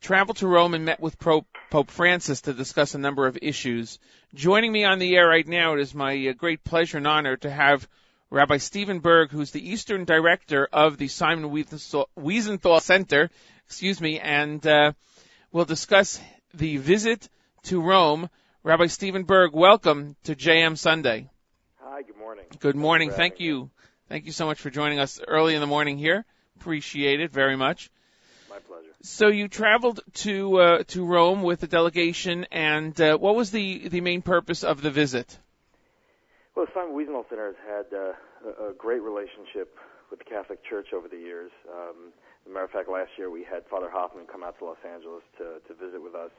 [0.00, 3.98] traveled to Rome and met with Pope, Pope Francis to discuss a number of issues.
[4.32, 7.36] Joining me on the air right now, it is my uh, great pleasure and honor
[7.38, 7.88] to have
[8.32, 13.28] Rabbi Steven Burg, who's the Eastern Director of the Simon Wiesenthal, Center,
[13.66, 14.92] excuse me, and uh,
[15.52, 16.18] we'll discuss
[16.54, 17.28] the visit
[17.64, 18.30] to Rome.
[18.62, 21.28] Rabbi Steven Burg, welcome to JM Sunday.
[21.82, 22.46] Hi, good morning.
[22.58, 23.10] Good morning.
[23.10, 23.70] Thank you.
[24.08, 26.24] Thank you so much for joining us early in the morning here.
[26.56, 27.90] Appreciate it very much.
[28.48, 28.88] My pleasure.
[29.02, 33.88] So you traveled to uh, to Rome with a delegation, and uh, what was the
[33.88, 35.38] the main purpose of the visit?
[36.54, 38.12] Well, Simon Wiesenthal Center has had uh,
[38.44, 39.72] a, a great relationship
[40.10, 41.50] with the Catholic Church over the years.
[41.64, 42.12] Um,
[42.44, 44.82] as a matter of fact, last year we had Father Hoffman come out to Los
[44.84, 46.30] Angeles to, to visit with us,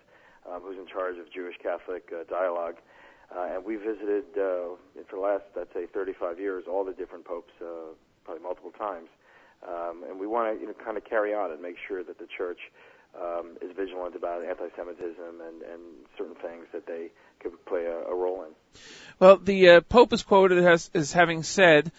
[0.45, 2.77] um, who's in charge of Jewish Catholic uh, dialogue.
[3.33, 4.77] Uh, and we visited, uh,
[5.09, 9.09] for the last, I'd say, 35 years, all the different popes, uh, probably multiple times.
[9.65, 12.19] Um, and we want to you know, kind of carry on and make sure that
[12.19, 12.59] the church
[13.19, 15.81] um, is vigilant about anti-Semitism and, and
[16.17, 17.09] certain things that they
[17.39, 18.79] could play a, a role in.
[19.19, 21.91] Well, the uh, Pope is quoted as, as having said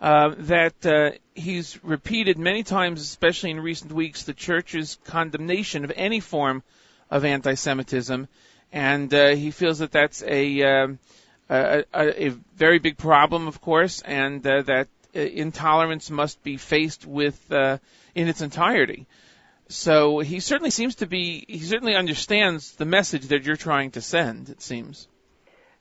[0.00, 5.92] uh, that uh, he's repeated many times, especially in recent weeks, the Church's condemnation of
[5.94, 6.62] any form
[7.10, 8.26] of anti-Semitism,
[8.72, 10.98] and uh, he feels that that's a, um,
[11.48, 16.56] a, a, a very big problem, of course, and uh, that uh, intolerance must be
[16.56, 17.78] faced with uh,
[18.14, 19.06] in its entirety.
[19.68, 24.00] So he certainly seems to be, he certainly understands the message that you're trying to
[24.00, 25.08] send, it seems.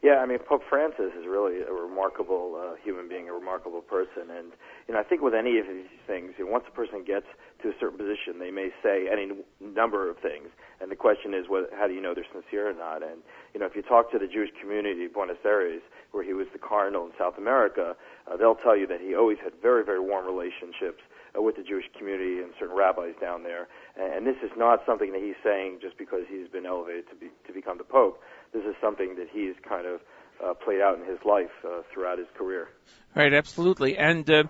[0.01, 4.33] Yeah, I mean, Pope Francis is really a remarkable uh, human being, a remarkable person,
[4.35, 4.51] and
[4.87, 7.27] you know, I think with any of these things, you know, once a person gets
[7.61, 9.29] to a certain position, they may say any
[9.59, 10.49] number of things,
[10.81, 13.03] and the question is, what, how do you know they're sincere or not?
[13.03, 13.21] And
[13.53, 15.83] you know, if you talk to the Jewish community of Buenos Aires,
[16.13, 17.95] where he was the cardinal in South America,
[18.25, 21.05] uh, they'll tell you that he always had very, very warm relationships
[21.35, 23.67] with the Jewish community and certain rabbis down there.
[23.95, 27.15] And, and this is not something that he's saying just because he's been elevated to
[27.15, 28.21] be to become the pope.
[28.53, 30.01] This is something that he's kind of
[30.43, 32.67] uh, played out in his life uh, throughout his career.
[33.15, 33.97] Right, absolutely.
[33.97, 34.43] And uh,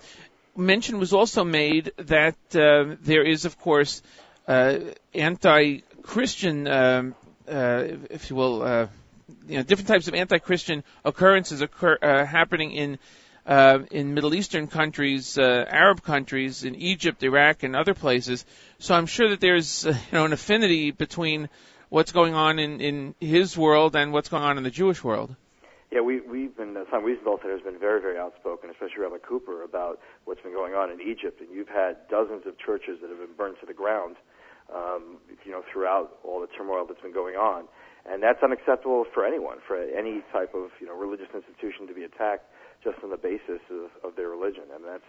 [0.56, 4.02] mention was also made that uh, there is, of course,
[4.48, 4.80] uh,
[5.14, 7.16] anti-Christian, um,
[7.48, 8.88] uh, if you will, uh,
[9.48, 13.00] you know, different types of anti-Christian occurrences occur uh, happening in
[13.46, 18.46] uh, in Middle Eastern countries, uh, Arab countries, in Egypt, Iraq, and other places.
[18.80, 21.50] So I'm sure that there's uh, you know an affinity between
[21.90, 25.36] what's going on in in his world and what's going on in the Jewish world.
[25.92, 29.62] Yeah, we, we've been, uh, Simon Wiesenthal has been very, very outspoken, especially Rabbi Cooper,
[29.64, 31.42] about what's been going on in Egypt.
[31.42, 34.16] And you've had dozens of churches that have been burned to the ground,
[34.74, 37.66] um, you know, throughout all the turmoil that's been going on.
[38.06, 42.04] And that's unacceptable for anyone, for any type of, you know, religious institution to be
[42.04, 42.48] attacked
[42.84, 44.64] just on the basis of, of their religion.
[44.74, 45.04] I mean, that's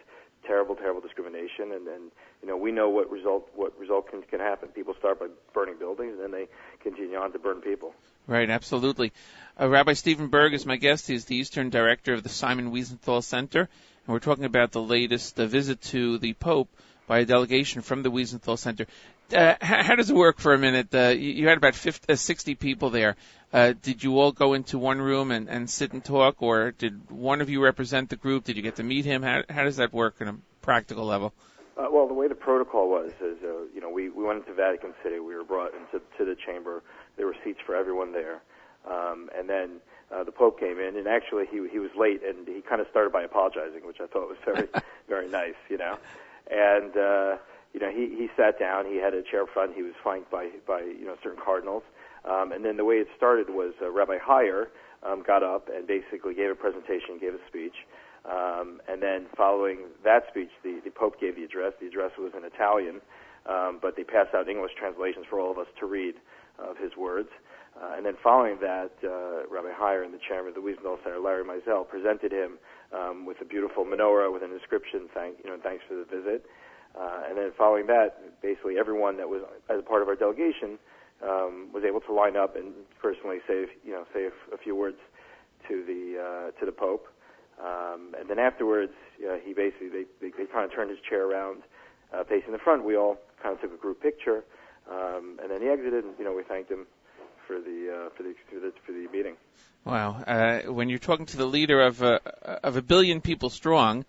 [0.47, 1.73] terrible, terrible discrimination.
[1.73, 2.11] And, and
[2.43, 4.69] you know, we know what result, what result can, can happen.
[4.69, 6.49] People start by burning buildings, and then they
[6.82, 7.94] continue on to burn people.
[8.27, 9.12] Right, absolutely.
[9.61, 11.09] Uh, Rabbi Steven Burg is my guest.
[11.09, 15.39] He's the Eastern Director of the Simon Wiesenthal Center, and we're talking about the latest
[15.40, 16.69] uh, visit to the Pope
[17.06, 18.86] by a delegation from the Wiesenthal Center.
[19.32, 20.94] Uh, how, how does it work for a minute?
[20.94, 23.16] Uh, you, you had about 50, uh, 60 people there.
[23.52, 27.10] Uh, did you all go into one room and, and sit and talk, or did
[27.10, 28.44] one of you represent the group?
[28.44, 29.22] Did you get to meet him?
[29.22, 31.32] How, how does that work on a practical level?
[31.76, 34.52] Uh, well, the way the protocol was is, uh, you know, we, we went into
[34.52, 35.18] Vatican City.
[35.18, 36.82] We were brought into to the chamber.
[37.16, 38.42] There were seats for everyone there.
[38.88, 39.80] Um, and then
[40.12, 42.86] uh, the Pope came in, and actually he he was late, and he kind of
[42.90, 44.68] started by apologizing, which I thought was very
[45.08, 45.98] very nice, you know.
[46.51, 47.36] And uh,
[47.73, 48.86] you know, he he sat down.
[48.86, 49.74] He had a chair front.
[49.74, 51.82] He was flanked by by you know certain cardinals.
[52.24, 54.69] Um, and then the way it started was uh, Rabbi Hier
[55.02, 57.74] um, got up and basically gave a presentation, gave a speech.
[58.24, 61.73] Um, and then following that speech, the, the Pope gave the address.
[61.81, 63.01] The address was in Italian,
[63.47, 66.14] um, but they passed out English translations for all of us to read
[66.59, 67.28] of his words.
[67.81, 71.19] Uh, and then following that, uh, Rabbi Hier and the chairman of the Wiesenthal Center,
[71.19, 72.59] Larry Mizel, presented him
[72.93, 76.44] um, with a beautiful menorah with an inscription, thank, you know, thanks for the visit.
[76.94, 79.40] Uh, and then following that, basically everyone that was
[79.70, 80.78] as a part of our delegation
[81.24, 84.77] um, was able to line up and personally say, you know, say a, a few
[84.77, 84.98] words
[85.69, 87.06] to the uh, to the Pope.
[87.62, 88.93] Um, and then afterwards,
[89.24, 91.62] uh, he basically they, they, they kind of turned his chair around,
[92.14, 92.84] uh, facing the front.
[92.84, 94.44] We all kind of took a group picture,
[94.90, 96.05] um, and then he exited.
[96.05, 96.86] And you know, we thanked him
[97.47, 99.36] for the uh, for the for the for the meeting.
[99.84, 100.22] Wow.
[100.26, 102.20] Uh, when you're talking to the leader of a,
[102.62, 104.05] of a billion people strong,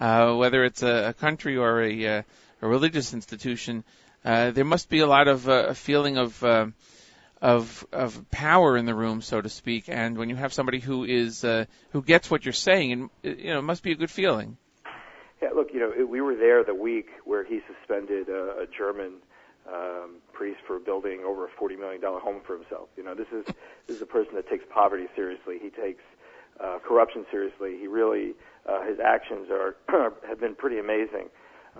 [0.00, 2.22] uh, whether it's a, a country or a, uh,
[2.62, 3.84] a religious institution,
[4.24, 6.66] uh, there must be a lot of uh, a feeling of uh,
[7.42, 9.84] of of power in the room, so to speak.
[9.88, 13.52] And when you have somebody who is uh, who gets what you're saying, and you
[13.52, 14.56] know, it must be a good feeling.
[15.42, 19.14] Yeah, look, you know, we were there the week where he suspended a, a German
[19.66, 22.88] um, priest for building over a forty million dollar home for himself.
[22.96, 23.44] You know, this is
[23.86, 25.58] this is a person that takes poverty seriously.
[25.60, 26.02] He takes
[26.60, 27.76] uh, corruption seriously.
[27.76, 28.34] He really
[28.68, 29.76] uh, his actions are
[30.28, 31.28] have been pretty amazing.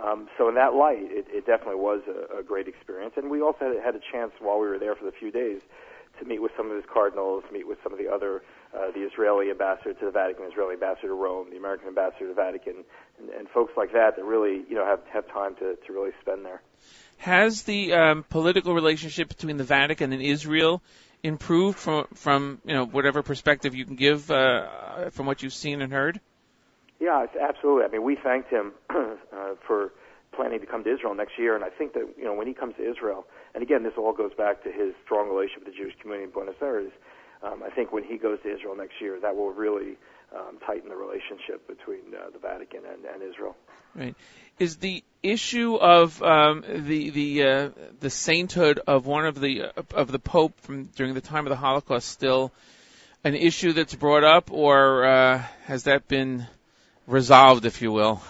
[0.03, 3.13] Um, so in that light, it, it definitely was a, a great experience.
[3.15, 5.61] And we also had, had a chance while we were there for the few days
[6.19, 8.41] to meet with some of his cardinals, meet with some of the other,
[8.75, 12.27] uh, the Israeli ambassador to the Vatican, Israeli ambassador to Rome, the American ambassador to
[12.27, 12.83] the Vatican,
[13.19, 16.11] and, and folks like that that really, you know, have have time to to really
[16.21, 16.61] spend there.
[17.17, 20.81] Has the um, political relationship between the Vatican and Israel
[21.21, 25.81] improved from from you know whatever perspective you can give uh, from what you've seen
[25.81, 26.19] and heard?
[26.99, 27.83] Yeah, absolutely.
[27.83, 29.91] I mean, we thanked him uh, for
[30.33, 32.53] planning to come to Israel next year, and I think that you know when he
[32.53, 35.79] comes to Israel, and again, this all goes back to his strong relationship with the
[35.79, 36.91] Jewish community in Buenos Aires.
[37.43, 39.97] Um, I think when he goes to Israel next year, that will really
[40.33, 43.55] um, tighten the relationship between uh, the Vatican and, and Israel.
[43.95, 44.15] Right.
[44.59, 49.81] Is the issue of um, the the uh, the sainthood of one of the uh,
[49.93, 52.51] of the Pope from during the time of the Holocaust still
[53.23, 56.47] an issue that's brought up, or uh, has that been
[57.07, 58.21] resolved, if you will?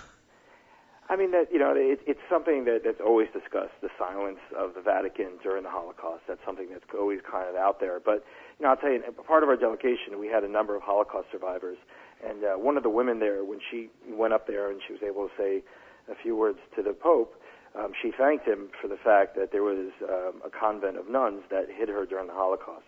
[1.09, 3.73] I mean that you know it, it's something that, that's always discussed.
[3.81, 6.23] The silence of the Vatican during the Holocaust.
[6.27, 7.99] That's something that's always kind of out there.
[7.99, 8.23] But
[8.59, 11.27] you know, I'll tell you, part of our delegation, we had a number of Holocaust
[11.31, 11.77] survivors,
[12.25, 15.01] and uh, one of the women there, when she went up there and she was
[15.03, 15.63] able to say
[16.09, 17.35] a few words to the Pope,
[17.75, 21.41] um, she thanked him for the fact that there was um, a convent of nuns
[21.49, 22.85] that hid her during the Holocaust.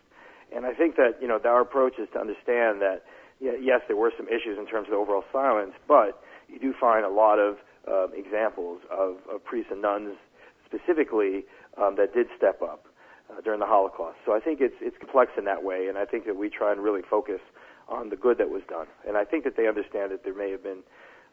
[0.55, 3.03] And I think that you know our approach is to understand that
[3.41, 7.03] yes, there were some issues in terms of the overall silence, but you do find
[7.03, 10.15] a lot of um, examples of, of priests and nuns
[10.65, 11.45] specifically
[11.81, 12.85] um, that did step up
[13.29, 14.17] uh, during the Holocaust.
[14.25, 16.71] So I think it's it's complex in that way, and I think that we try
[16.71, 17.41] and really focus
[17.87, 18.87] on the good that was done.
[19.07, 20.83] And I think that they understand that there may have been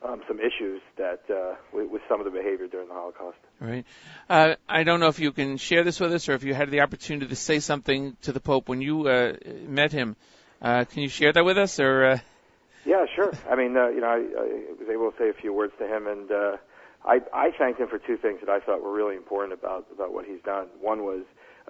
[0.05, 3.39] um, some issues that uh, with, with some of the behavior during the Holocaust.
[3.61, 3.87] Right.
[4.29, 6.71] Uh, I don't know if you can share this with us, or if you had
[6.71, 9.35] the opportunity to say something to the Pope when you uh,
[9.67, 10.17] met him.
[10.61, 12.05] Uh, can you share that with us, or?
[12.05, 12.19] Uh...
[12.85, 13.33] Yeah, sure.
[13.51, 15.87] I mean, uh, you know, I, I was able to say a few words to
[15.87, 16.57] him, and uh,
[17.05, 20.13] I, I thanked him for two things that I thought were really important about about
[20.13, 20.67] what he's done.
[20.81, 21.23] One was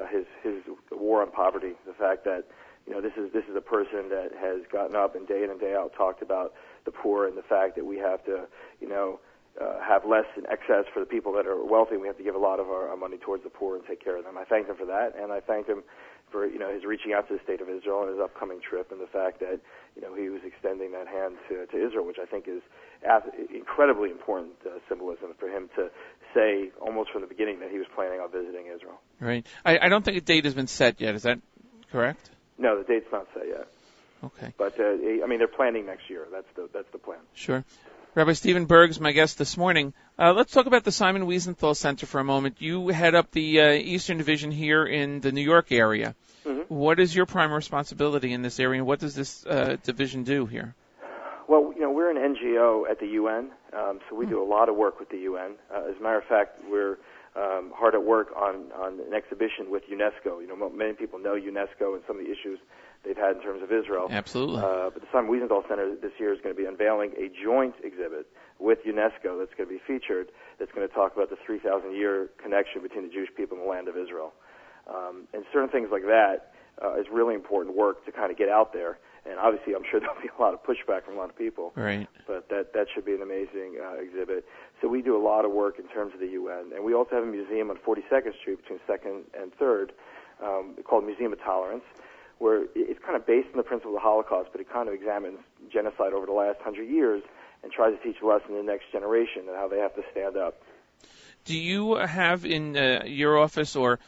[0.03, 2.45] uh, his his war on poverty, the fact that
[2.87, 5.51] you know this is this is a person that has gotten up and day in
[5.51, 6.55] and day out talked about
[6.85, 8.47] the poor and the fact that we have to
[8.81, 9.21] you know
[9.61, 11.97] uh, have less in excess for the people that are wealthy.
[11.97, 14.03] We have to give a lot of our, our money towards the poor and take
[14.03, 14.39] care of them.
[14.39, 15.83] I thanked him for that, and I thanked him
[16.31, 18.91] for you know his reaching out to the state of Israel and his upcoming trip,
[18.91, 19.61] and the fact that
[19.95, 22.63] you know he was extending that hand to, to Israel, which I think is
[23.55, 25.91] incredibly important uh, symbolism for him to
[26.35, 29.01] say almost from the beginning that he was planning on visiting Israel.
[29.21, 29.47] Right.
[29.65, 31.15] I, I don't think a date has been set yet.
[31.15, 31.41] Is that
[31.91, 32.31] correct?
[32.59, 33.69] No, the date's not set yet.
[34.25, 34.53] Okay.
[34.57, 36.27] But uh, I mean, they're planning next year.
[36.31, 37.19] That's the that's the plan.
[37.35, 37.65] Sure.
[38.15, 39.95] Rabbi Steven Burg's my guest this morning.
[40.19, 42.57] Uh, let's talk about the Simon Wiesenthal Center for a moment.
[42.61, 46.15] You head up the uh, Eastern Division here in the New York area.
[46.45, 46.75] Mm-hmm.
[46.75, 50.45] What is your primary responsibility in this area, and what does this uh, division do
[50.45, 50.75] here?
[51.53, 54.71] Well, you know, we're an NGO at the UN, um, so we do a lot
[54.71, 55.57] of work with the UN.
[55.71, 56.97] Uh, as a matter of fact, we're
[57.37, 60.41] um, hard at work on, on an exhibition with UNESCO.
[60.41, 62.59] You know, many people know UNESCO and some of the issues
[63.05, 64.09] they've had in terms of Israel.
[64.09, 64.63] Absolutely.
[64.65, 67.75] Uh, but the Simon Wiesenthal Center this year is going to be unveiling a joint
[67.85, 71.95] exhibit with UNESCO that's going to be featured that's going to talk about the 3,000
[71.95, 74.33] year connection between the Jewish people and the land of Israel.
[74.89, 78.49] Um, and certain things like that uh, is really important work to kind of get
[78.49, 78.97] out there.
[79.25, 81.73] And obviously, I'm sure there'll be a lot of pushback from a lot of people.
[81.75, 82.09] Right.
[82.27, 84.45] But that that should be an amazing uh, exhibit.
[84.81, 87.15] So we do a lot of work in terms of the UN, and we also
[87.15, 89.93] have a museum on 42nd Street between Second and Third,
[90.43, 91.85] um, called Museum of Tolerance,
[92.39, 94.95] where it's kind of based on the principle of the Holocaust, but it kind of
[94.95, 95.39] examines
[95.73, 97.23] genocide over the last hundred years
[97.63, 100.03] and tries to teach a lesson to the next generation and how they have to
[100.11, 100.61] stand up.
[101.45, 103.99] Do you have in uh, your office or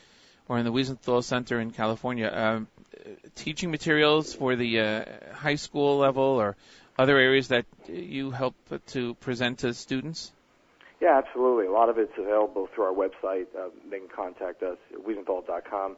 [0.49, 2.69] or in the Wiesenthal Center in California um,
[3.35, 6.57] teaching materials for the uh, high school level or
[6.99, 8.55] other areas that you help
[8.89, 10.33] to present to students?
[11.01, 11.67] Yeah, absolutely.
[11.67, 13.47] A lot of it's available through our website.
[13.59, 15.97] Uh, they can contact us at.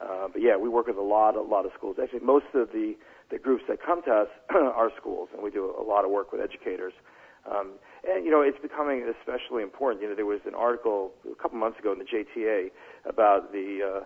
[0.00, 1.96] Uh, but yeah, we work with a lot, a lot of schools.
[2.02, 2.94] Actually, most of the
[3.30, 6.32] the groups that come to us are schools, and we do a lot of work
[6.32, 6.94] with educators.
[7.50, 7.72] Um,
[8.08, 10.02] and you know, it's becoming especially important.
[10.02, 12.70] You know, there was an article a couple months ago in the JTA
[13.04, 14.04] about the uh,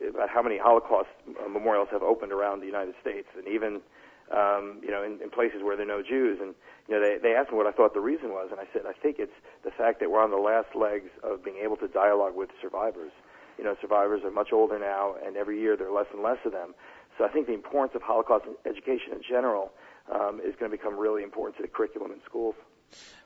[0.00, 1.08] about how many Holocaust
[1.50, 3.80] memorials have opened around the United States, and even
[4.32, 6.38] um, you know in, in places where there are no Jews.
[6.40, 6.54] And
[6.88, 8.82] you know they they asked me what I thought the reason was, and I said
[8.86, 11.88] I think it's the fact that we're on the last legs of being able to
[11.88, 13.12] dialogue with survivors.
[13.58, 16.38] You know, survivors are much older now, and every year there are less and less
[16.44, 16.74] of them.
[17.16, 19.70] So I think the importance of Holocaust education in general
[20.12, 22.54] um, is going to become really important to the curriculum in schools.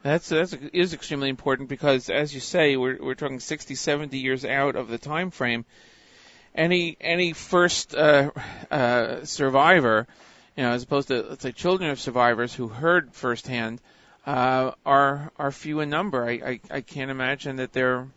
[0.03, 4.45] That's that's is extremely important because, as you say, we're we're talking 60, 70 years
[4.45, 5.65] out of the time frame.
[6.54, 8.30] Any any first uh,
[8.70, 10.06] uh, survivor,
[10.56, 13.80] you know, as opposed to let's say children of survivors who heard firsthand,
[14.26, 16.24] uh, are are few in number.
[16.24, 18.08] I, I I can't imagine that there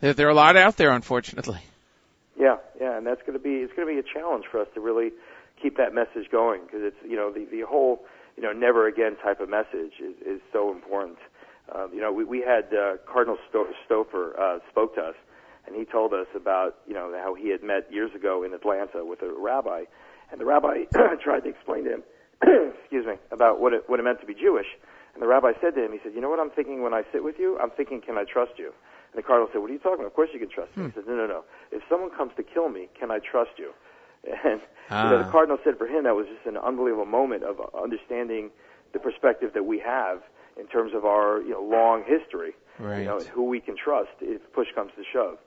[0.00, 1.60] that there are a lot out there, unfortunately.
[2.38, 4.68] Yeah, yeah, and that's going to be it's going to be a challenge for us
[4.74, 5.10] to really
[5.60, 8.04] keep that message going because it's you know the the whole
[8.36, 11.18] you know never again type of message is is so important.
[11.74, 15.14] Um, you know, we we had uh, Cardinal Sto- Stouffer uh, spoke to us,
[15.66, 19.04] and he told us about you know how he had met years ago in Atlanta
[19.04, 19.84] with a rabbi,
[20.30, 20.84] and the rabbi
[21.22, 22.02] tried to explain to him,
[22.80, 24.66] excuse me, about what it what it meant to be Jewish.
[25.14, 27.02] And the rabbi said to him, he said, you know what I'm thinking when I
[27.10, 27.58] sit with you?
[27.58, 28.66] I'm thinking, can I trust you?
[28.66, 30.08] And the cardinal said, what are you talking about?
[30.08, 30.84] Of course you can trust me.
[30.84, 31.42] He said, no, no, no.
[31.72, 33.70] If someone comes to kill me, can I trust you?
[34.44, 34.60] And
[34.90, 35.30] you know, the Ah.
[35.30, 38.50] cardinal said for him that was just an unbelievable moment of understanding
[38.92, 40.20] the perspective that we have
[40.60, 42.98] in terms of our you know long history, Right.
[43.00, 45.38] you know, who we can trust if push comes to shove.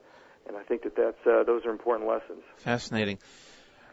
[0.46, 2.42] And I think that that's uh, those are important lessons.
[2.58, 3.18] Fascinating.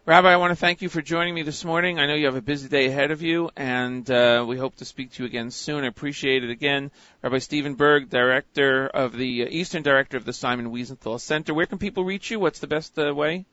[0.08, 2.00] Rabbi, I want to thank you for joining me this morning.
[2.00, 4.86] I know you have a busy day ahead of you, and uh, we hope to
[4.86, 5.84] speak to you again soon.
[5.84, 6.92] I appreciate it again.
[7.22, 11.54] Rabbi Steven Burg, Director of the uh, Eastern Director of the Simon Wiesenthal Center.
[11.54, 12.40] Where can people reach you?
[12.40, 13.46] What's the best uh, way?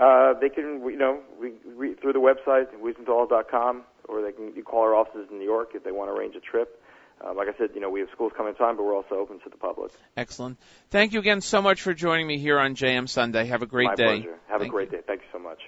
[0.00, 4.62] Uh, they can, you know, re- re- through the website, wiesenthal.com, or they can you
[4.62, 6.79] call our offices in New York if they want to arrange a trip.
[7.22, 9.40] Uh, like I said, you know, we have schools coming time, but we're also open
[9.40, 9.92] to the public.
[10.16, 10.58] Excellent.
[10.90, 13.44] Thank you again so much for joining me here on JM Sunday.
[13.46, 14.20] Have a great My day.
[14.20, 14.38] pleasure.
[14.48, 15.00] Have Thank a great day.
[15.06, 15.58] Thank you so much.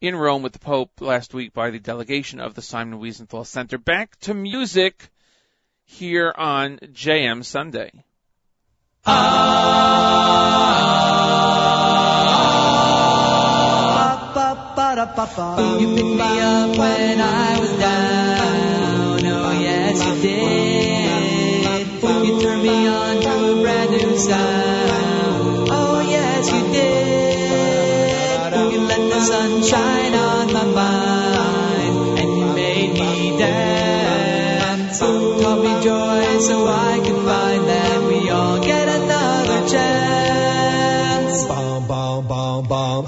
[0.00, 3.76] in Rome with the Pope last week by the delegation of the Simon Wiesenthal Center.
[3.76, 5.10] Back to music
[5.84, 7.90] here on JM Sunday.
[15.80, 19.26] You picked me up when I was down.
[19.26, 21.20] Oh, yes, you did.
[22.26, 24.99] You turned me on to a brand new sound.
[29.40, 32.18] You let the sun shine on my mind.
[32.18, 34.98] And you made me dance.
[34.98, 41.44] Taught me joy so I could find that we all get another chance.
[41.46, 43.06] Bom, bom, bom, bom.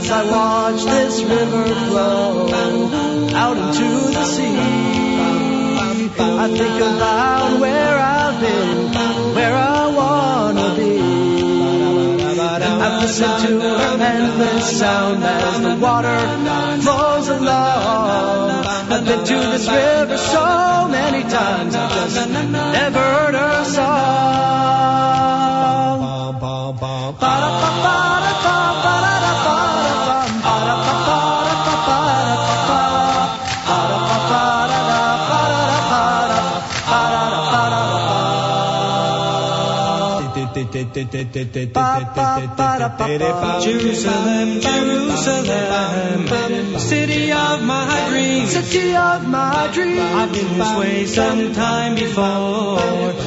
[0.00, 0.22] As I
[0.70, 2.48] watch this river flow
[3.34, 4.56] out into the sea,
[6.18, 8.92] I think about where I've been,
[9.34, 11.00] where I wanna be.
[12.40, 16.18] I've listened to her endless sound as the water
[16.82, 18.50] flows along.
[18.92, 24.60] I've been to this river so many times, I've just never heard her song.
[43.62, 46.26] Jerusalem, Jerusalem,
[46.78, 50.00] city of my dreams, city of my dreams.
[50.00, 52.80] I've been this way sometime before,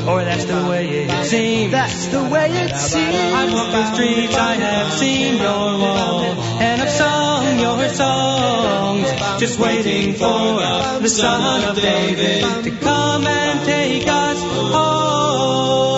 [0.09, 1.71] or that's the way it seems.
[1.71, 3.15] That's the way it seems.
[3.15, 6.23] I've walked the streets, I have seen your wall,
[6.61, 9.09] and I've sung your songs,
[9.39, 10.59] just waiting for
[10.99, 15.92] the Son of David to come and take us home.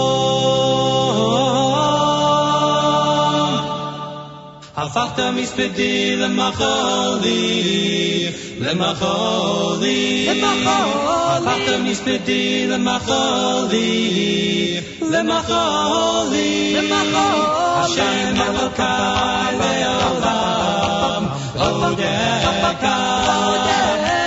[4.85, 8.29] عرفت مسبتي لما خاضي
[8.59, 14.81] لما خاضي لما خاضي عرفت مسبتي لما خاضي
[15.11, 21.29] لما خاضي لما خاضي عشان حبك على يا غلام
[21.59, 22.83] هداك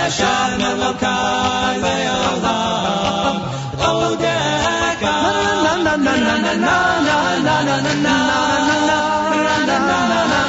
[0.05, 3.39] عشان حبك على يا غلام
[3.79, 6.79] هداك لا لا لا لا لا
[7.39, 7.93] لا لا لا
[8.87, 9.08] لا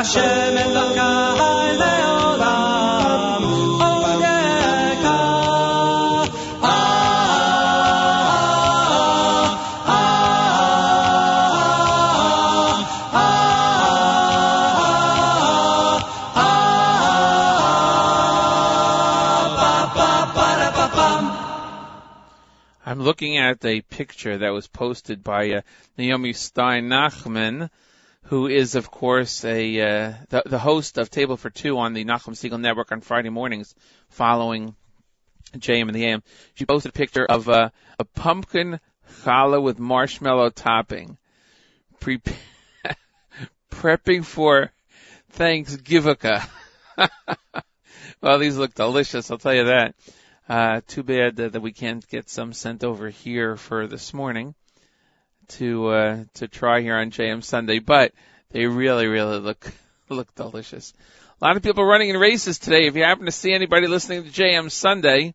[0.00, 3.42] השם אלוהי לעולם,
[3.80, 5.10] עודך,
[22.88, 25.60] I'm looking at a picture that was posted by uh,
[25.98, 27.68] Naomi Stein Nachman,
[28.25, 32.05] who is, of course, a uh, the, the host of Table for Two on the
[32.05, 33.75] Nachum Segal Network on Friday mornings,
[34.09, 34.75] following
[35.57, 36.23] JM and the AM.
[36.53, 37.69] She posted a picture of uh,
[37.99, 38.79] a pumpkin
[39.23, 41.17] challah with marshmallow topping,
[41.99, 42.21] pre-
[43.71, 44.71] prepping for
[45.31, 46.17] Thanksgiving.
[48.21, 49.95] well, these look delicious, I'll tell you that.
[50.47, 54.53] Uh, too bad that, that we can't get some sent over here for this morning
[55.49, 58.13] to uh, to try here on JM Sunday, but
[58.51, 59.71] they really, really look
[60.09, 60.93] look delicious.
[61.41, 62.87] A lot of people running in races today.
[62.87, 65.33] If you happen to see anybody listening to JM Sunday,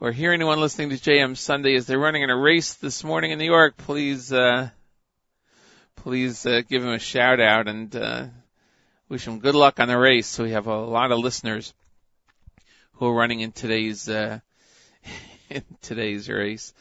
[0.00, 3.30] or hear anyone listening to JM Sunday as they're running in a race this morning
[3.30, 4.68] in New York, please uh,
[5.96, 8.26] please uh, give them a shout out and uh,
[9.08, 10.26] wish them good luck on the race.
[10.26, 11.72] So we have a lot of listeners
[12.94, 14.40] who are running in today's uh,
[15.50, 16.74] in today's race.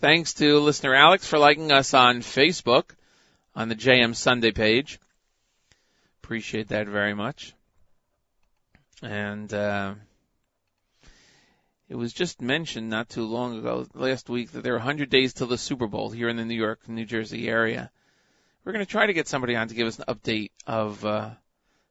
[0.00, 2.90] Thanks to listener Alex for liking us on Facebook
[3.56, 5.00] on the JM Sunday page.
[6.22, 7.52] Appreciate that very much.
[9.02, 9.94] And uh,
[11.88, 15.32] it was just mentioned not too long ago, last week, that there are 100 days
[15.32, 17.90] till the Super Bowl here in the New York, New Jersey area.
[18.64, 21.30] We're going to try to get somebody on to give us an update of uh,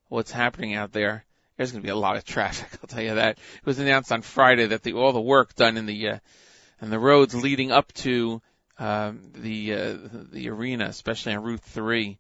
[0.08, 1.26] what's happening out there
[1.58, 2.70] there's going to be a lot of traffic.
[2.84, 3.40] I'll tell you that.
[3.40, 6.20] It was announced on Friday that the, all the work done in the uh,
[6.80, 8.42] and the roads leading up to
[8.80, 9.98] um, the uh,
[10.32, 12.20] the arena, especially on Route Three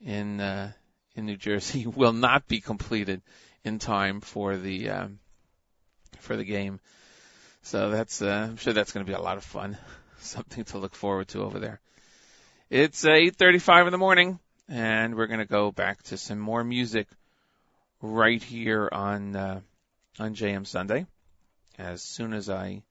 [0.00, 0.72] in uh,
[1.14, 3.22] in New Jersey, will not be completed
[3.64, 5.18] in time for the um,
[6.20, 6.80] for the game.
[7.62, 9.76] So that's uh, I'm sure that's going to be a lot of fun.
[10.20, 11.80] Something to look forward to over there.
[12.70, 14.38] It's uh, 8:35 in the morning,
[14.68, 17.08] and we're going to go back to some more music
[18.00, 19.60] right here on uh,
[20.18, 21.06] on JM Sunday.
[21.78, 22.82] As soon as I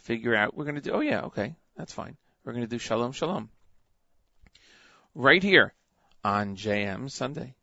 [0.00, 2.16] figure out we're going to do, oh yeah, okay, that's fine.
[2.44, 3.50] We're going to do Shalom Shalom
[5.14, 5.74] right here
[6.24, 7.54] on JM Sunday.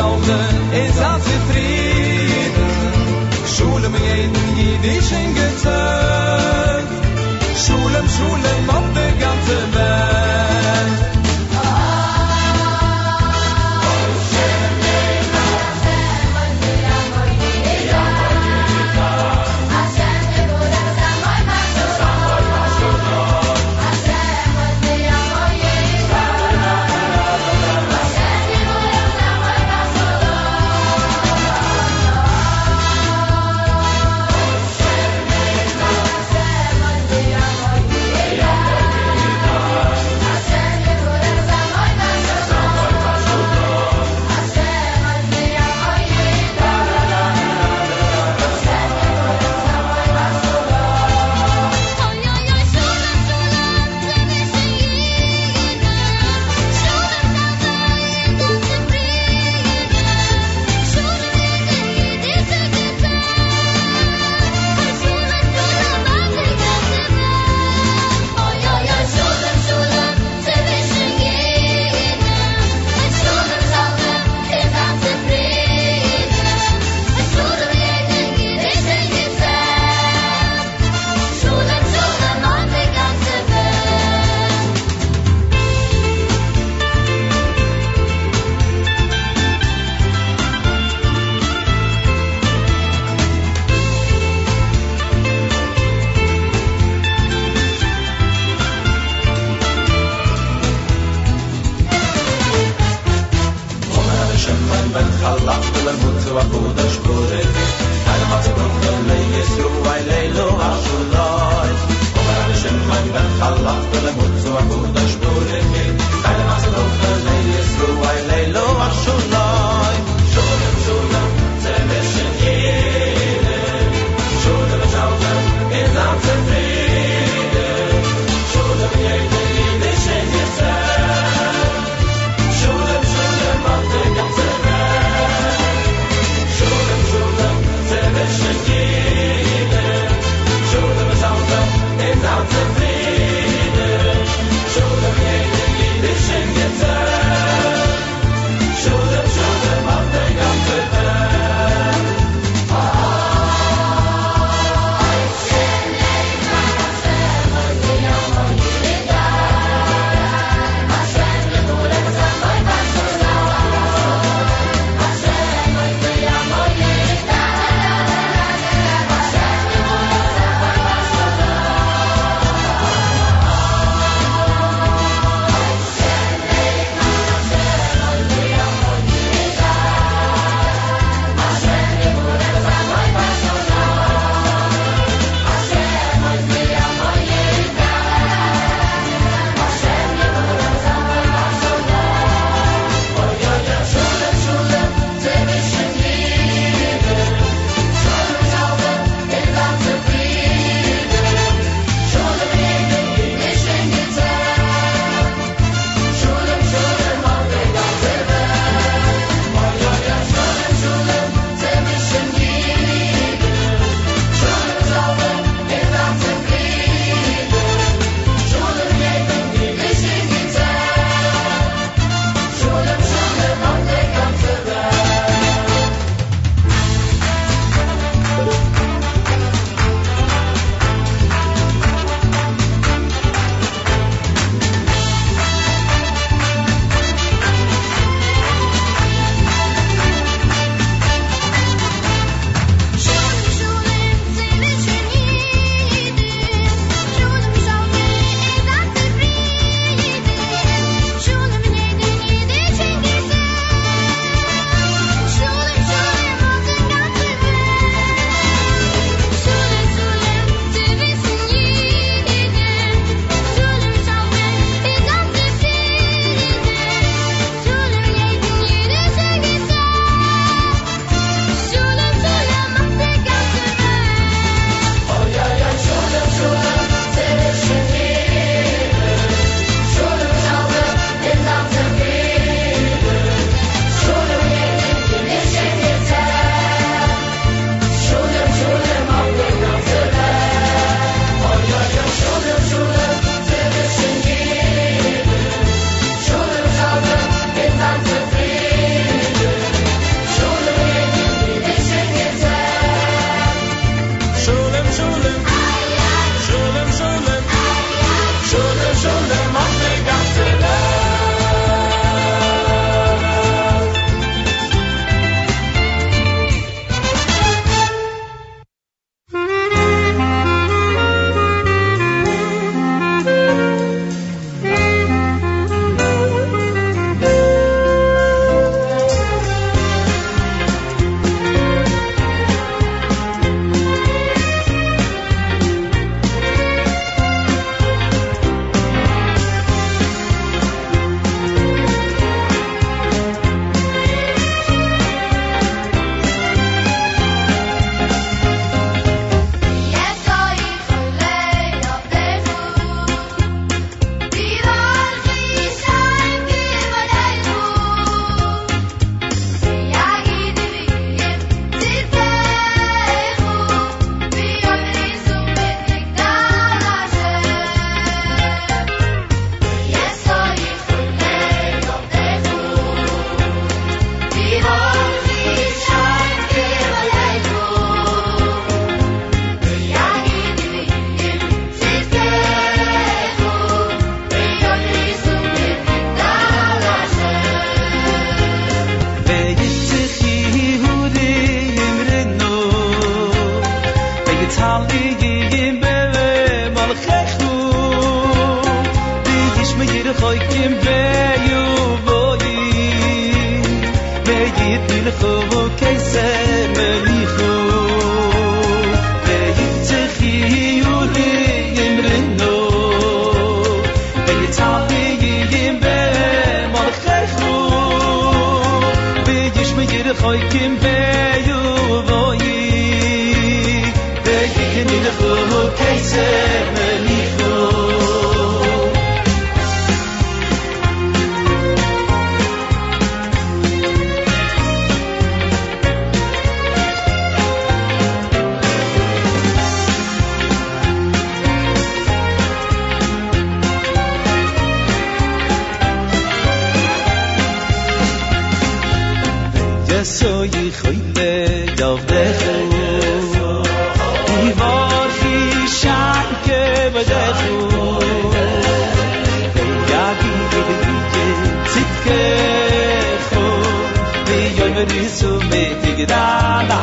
[0.00, 0.38] Beschaue,
[0.72, 2.70] ihr seid zufrieden.
[3.54, 6.84] Schule mit jedem jüdischen Gezähl.
[7.54, 8.69] Schulem, Schulem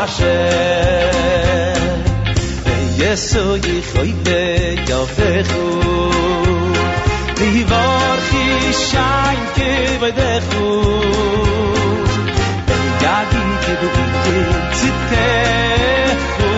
[0.02, 0.38] ashe
[3.00, 4.42] yeso ye khoyde
[4.90, 5.68] yo fekhu
[7.40, 9.72] divar khishayn ke
[10.02, 10.68] vede khu
[12.68, 13.90] de yagi ke du
[14.24, 14.38] ke
[14.78, 15.32] tite
[16.34, 16.52] khu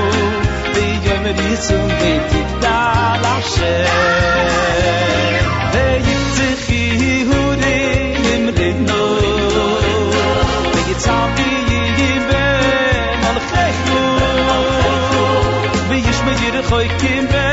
[0.73, 2.77] de yo me disu ve tita
[3.25, 3.35] la
[7.29, 7.77] hu de
[8.33, 8.99] im de no
[16.71, 17.48] I can't be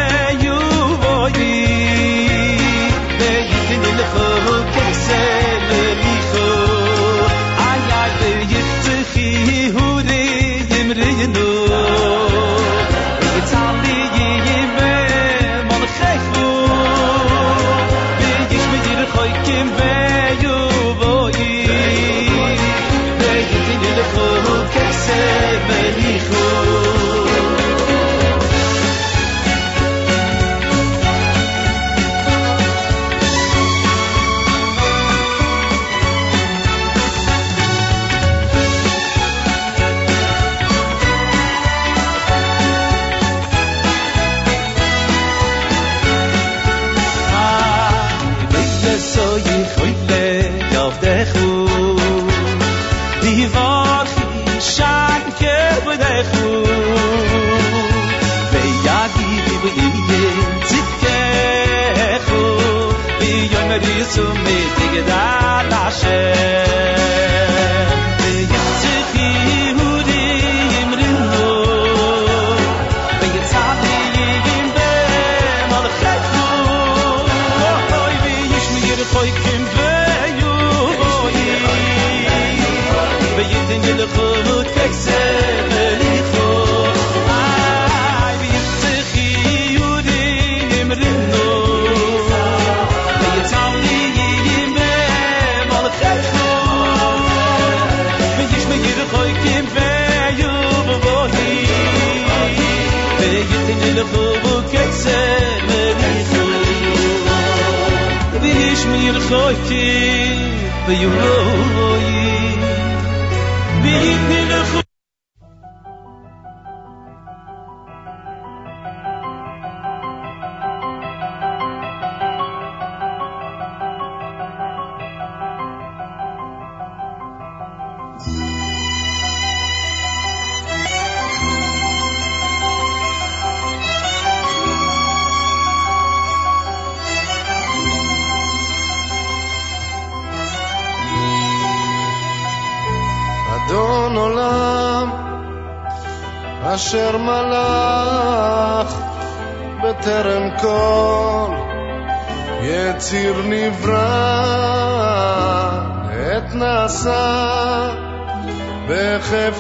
[110.87, 111.76] For you wrote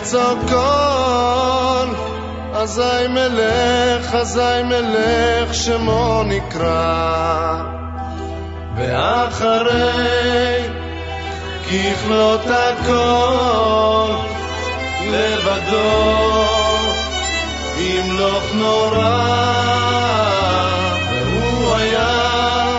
[0.06, 1.94] צרכון.
[2.54, 7.62] אזי מלך, אזי מלך, שמו נקרא.
[8.76, 10.62] ואחרי
[11.66, 14.10] ככלות הכל,
[15.10, 16.44] לבדו,
[17.78, 19.46] ימלוך לא נורא.
[21.10, 22.78] והוא היה,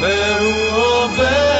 [0.00, 1.51] והוא עובד.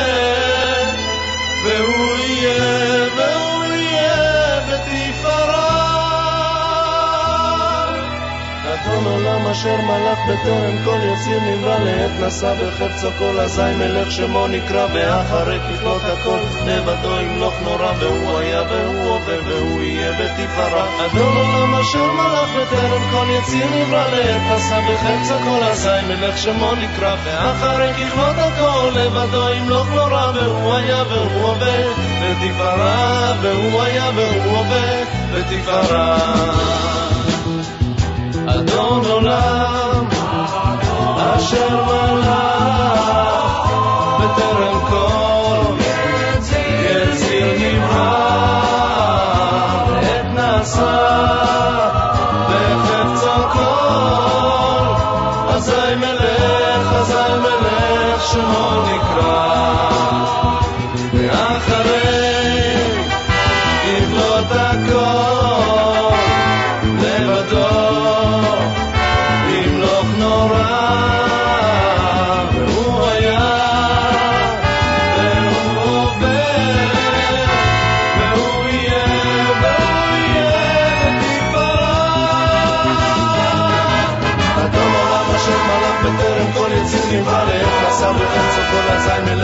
[9.53, 15.59] אשר מלך בטרם כל יציר נברא לעת נשא בחפצו כל אזי מלך שמו נקרא ואחרי
[15.59, 21.07] ככלות הכל לבדו ימלוך נורא והוא היה והוא עובר והוא יהיה בתפארה.
[21.07, 26.75] אדון עולם אשר מלך בטרם כל יציר נברא לעת נשא בחפצו כל אזי מלך שמו
[26.75, 31.93] נקרא ואחרי ככלות הכל לבדו ימלוך נורא והוא היה והוא עובר
[32.23, 35.03] בתפארה והוא היה והוא עובר
[35.35, 37.02] בתפארה
[38.48, 40.06] אדון עולם
[41.36, 43.21] אשר מלך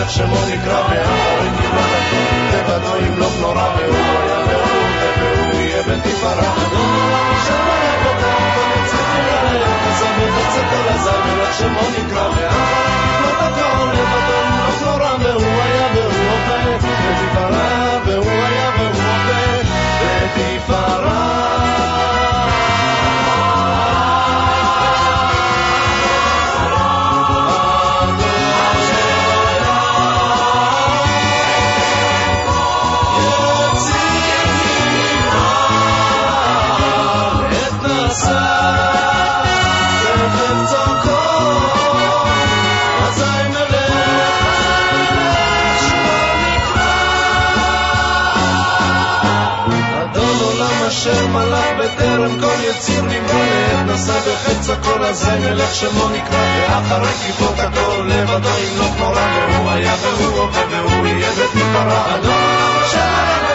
[0.09, 2.17] איך שמו נקרא מהאוהל גבעתו,
[2.53, 6.68] לבדו ימלוך נורא והוא היה והוא, והוא יהיה בן תפארה.
[53.99, 56.69] נסע בחץ הכל הזה מלך שמו נקרא.
[56.69, 59.21] ואחרי כיפות הכל לבדו ימלוך לא נורא
[59.51, 62.15] והוא היה והוא עובד והוא יהיה בית מפרה.
[62.15, 63.55] אדון שלנו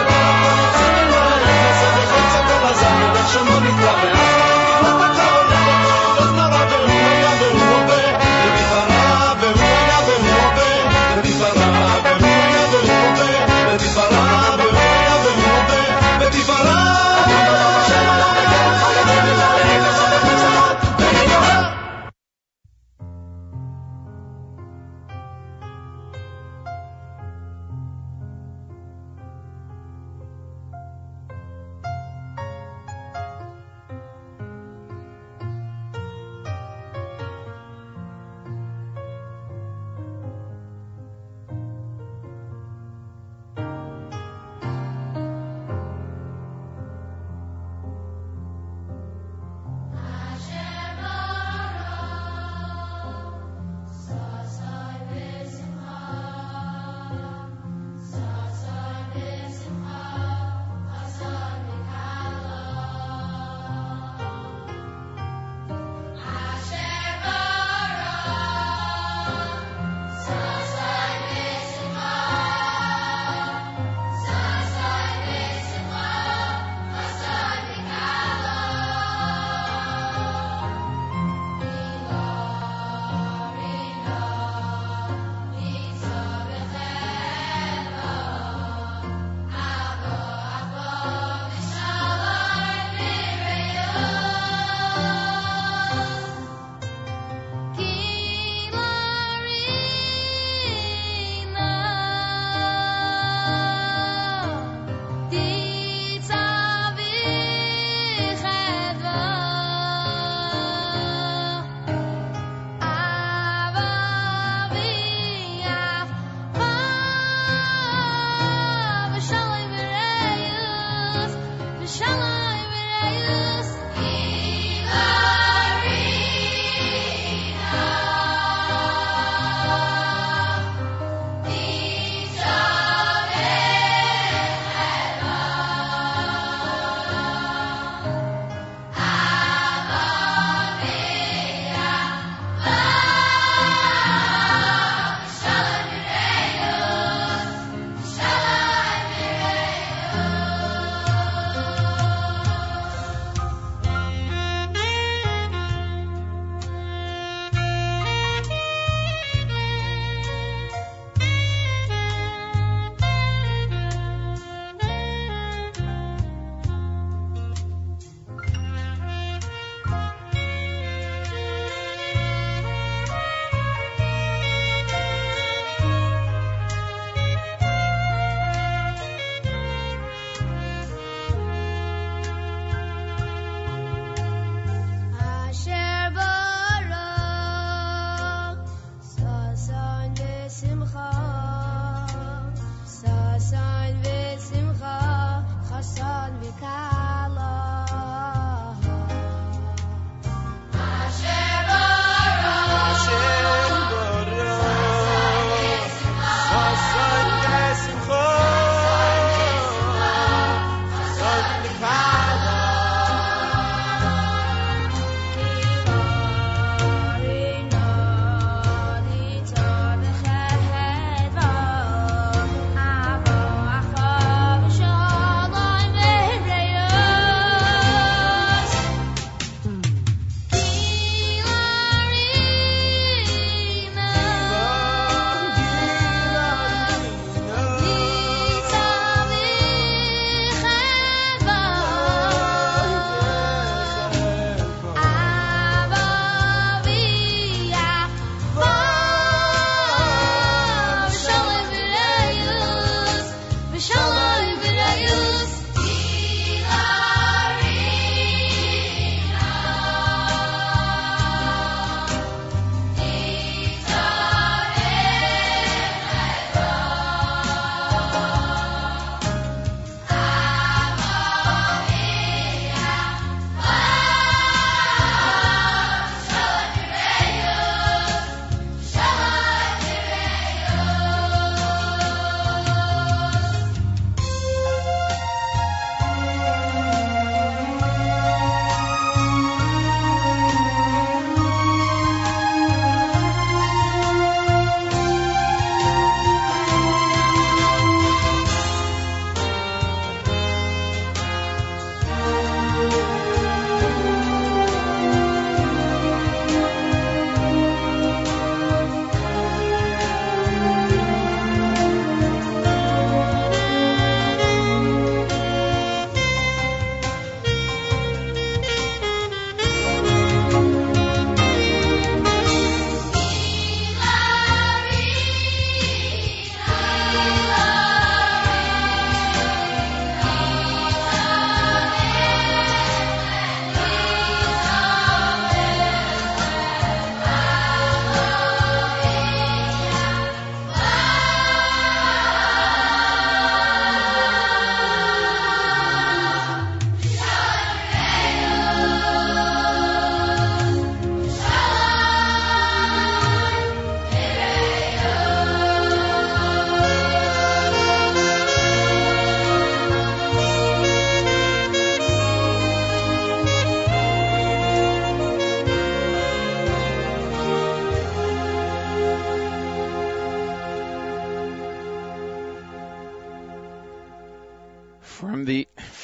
[1.46, 4.53] נסע בחץ הכל הזה מלך שמו נקרא ואחרי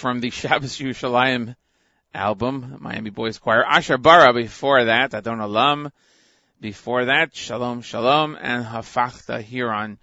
[0.01, 1.55] from the Shabbos Yerushalayim
[2.15, 3.63] album, Miami Boys Choir.
[3.63, 5.93] Asher Bara before that, Adon Olam.
[6.59, 9.99] Before that, Shalom Shalom and Hafachta here on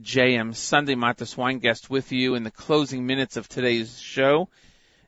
[0.00, 0.94] JM Sunday.
[0.94, 4.48] Matis Weingast with you in the closing minutes of today's show.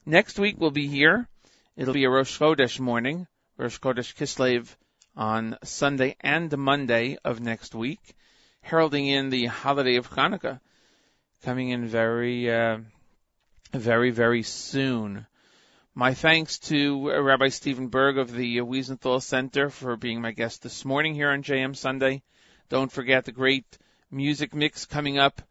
[0.04, 1.26] Next week we'll be here.
[1.74, 3.26] It'll be a Rosh Chodesh morning,
[3.56, 4.68] Rosh Chodesh Kislev
[5.16, 8.14] on Sunday and Monday of next week,
[8.60, 10.60] heralding in the holiday of Hanukkah,
[11.44, 12.78] coming in very, uh,
[13.78, 15.26] very, very soon.
[15.94, 20.62] My thanks to uh, Rabbi Steven Burg of the Wiesenthal Center for being my guest
[20.62, 22.22] this morning here on JM Sunday.
[22.68, 23.78] Don't forget the great
[24.10, 25.42] music mix coming up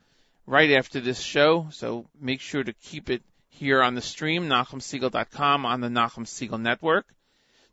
[0.46, 5.66] right after this show, so make sure to keep it here on the stream, NachumSegal.com
[5.66, 7.06] on the Nachum Segal Network.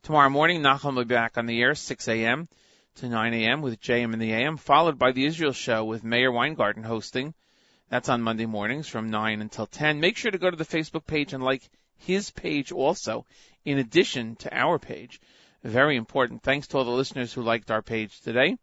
[0.03, 2.49] Tomorrow morning, Nachum will be back on the air, 6 a.m.
[2.97, 3.63] to 9 a.m.
[3.63, 7.35] with JM in the AM, followed by the Israel Show with Mayor Weingarten hosting.
[7.91, 9.99] That's on Monday mornings from 9 until 10.
[9.99, 13.27] Make sure to go to the Facebook page and like his page also,
[13.65, 15.21] in addition to our page.
[15.65, 16.45] Very important.
[16.45, 18.57] Thanks to all the listeners who liked our page today.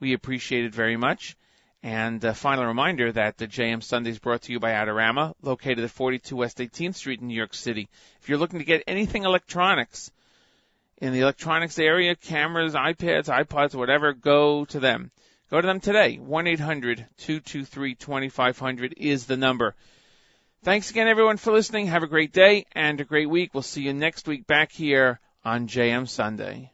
[0.00, 1.36] We appreciate it very much.
[1.84, 5.78] And a final reminder that the JM Sunday is brought to you by Adorama, located
[5.78, 7.88] at 42 West 18th Street in New York City.
[8.20, 10.10] If you're looking to get anything electronics
[11.00, 15.12] in the electronics area, cameras, iPads, iPods, whatever, go to them.
[15.50, 16.20] Go to them today.
[16.22, 19.74] 1-800-223-2500 is the number.
[20.62, 21.86] Thanks again everyone for listening.
[21.86, 23.54] Have a great day and a great week.
[23.54, 26.72] We'll see you next week back here on JM Sunday.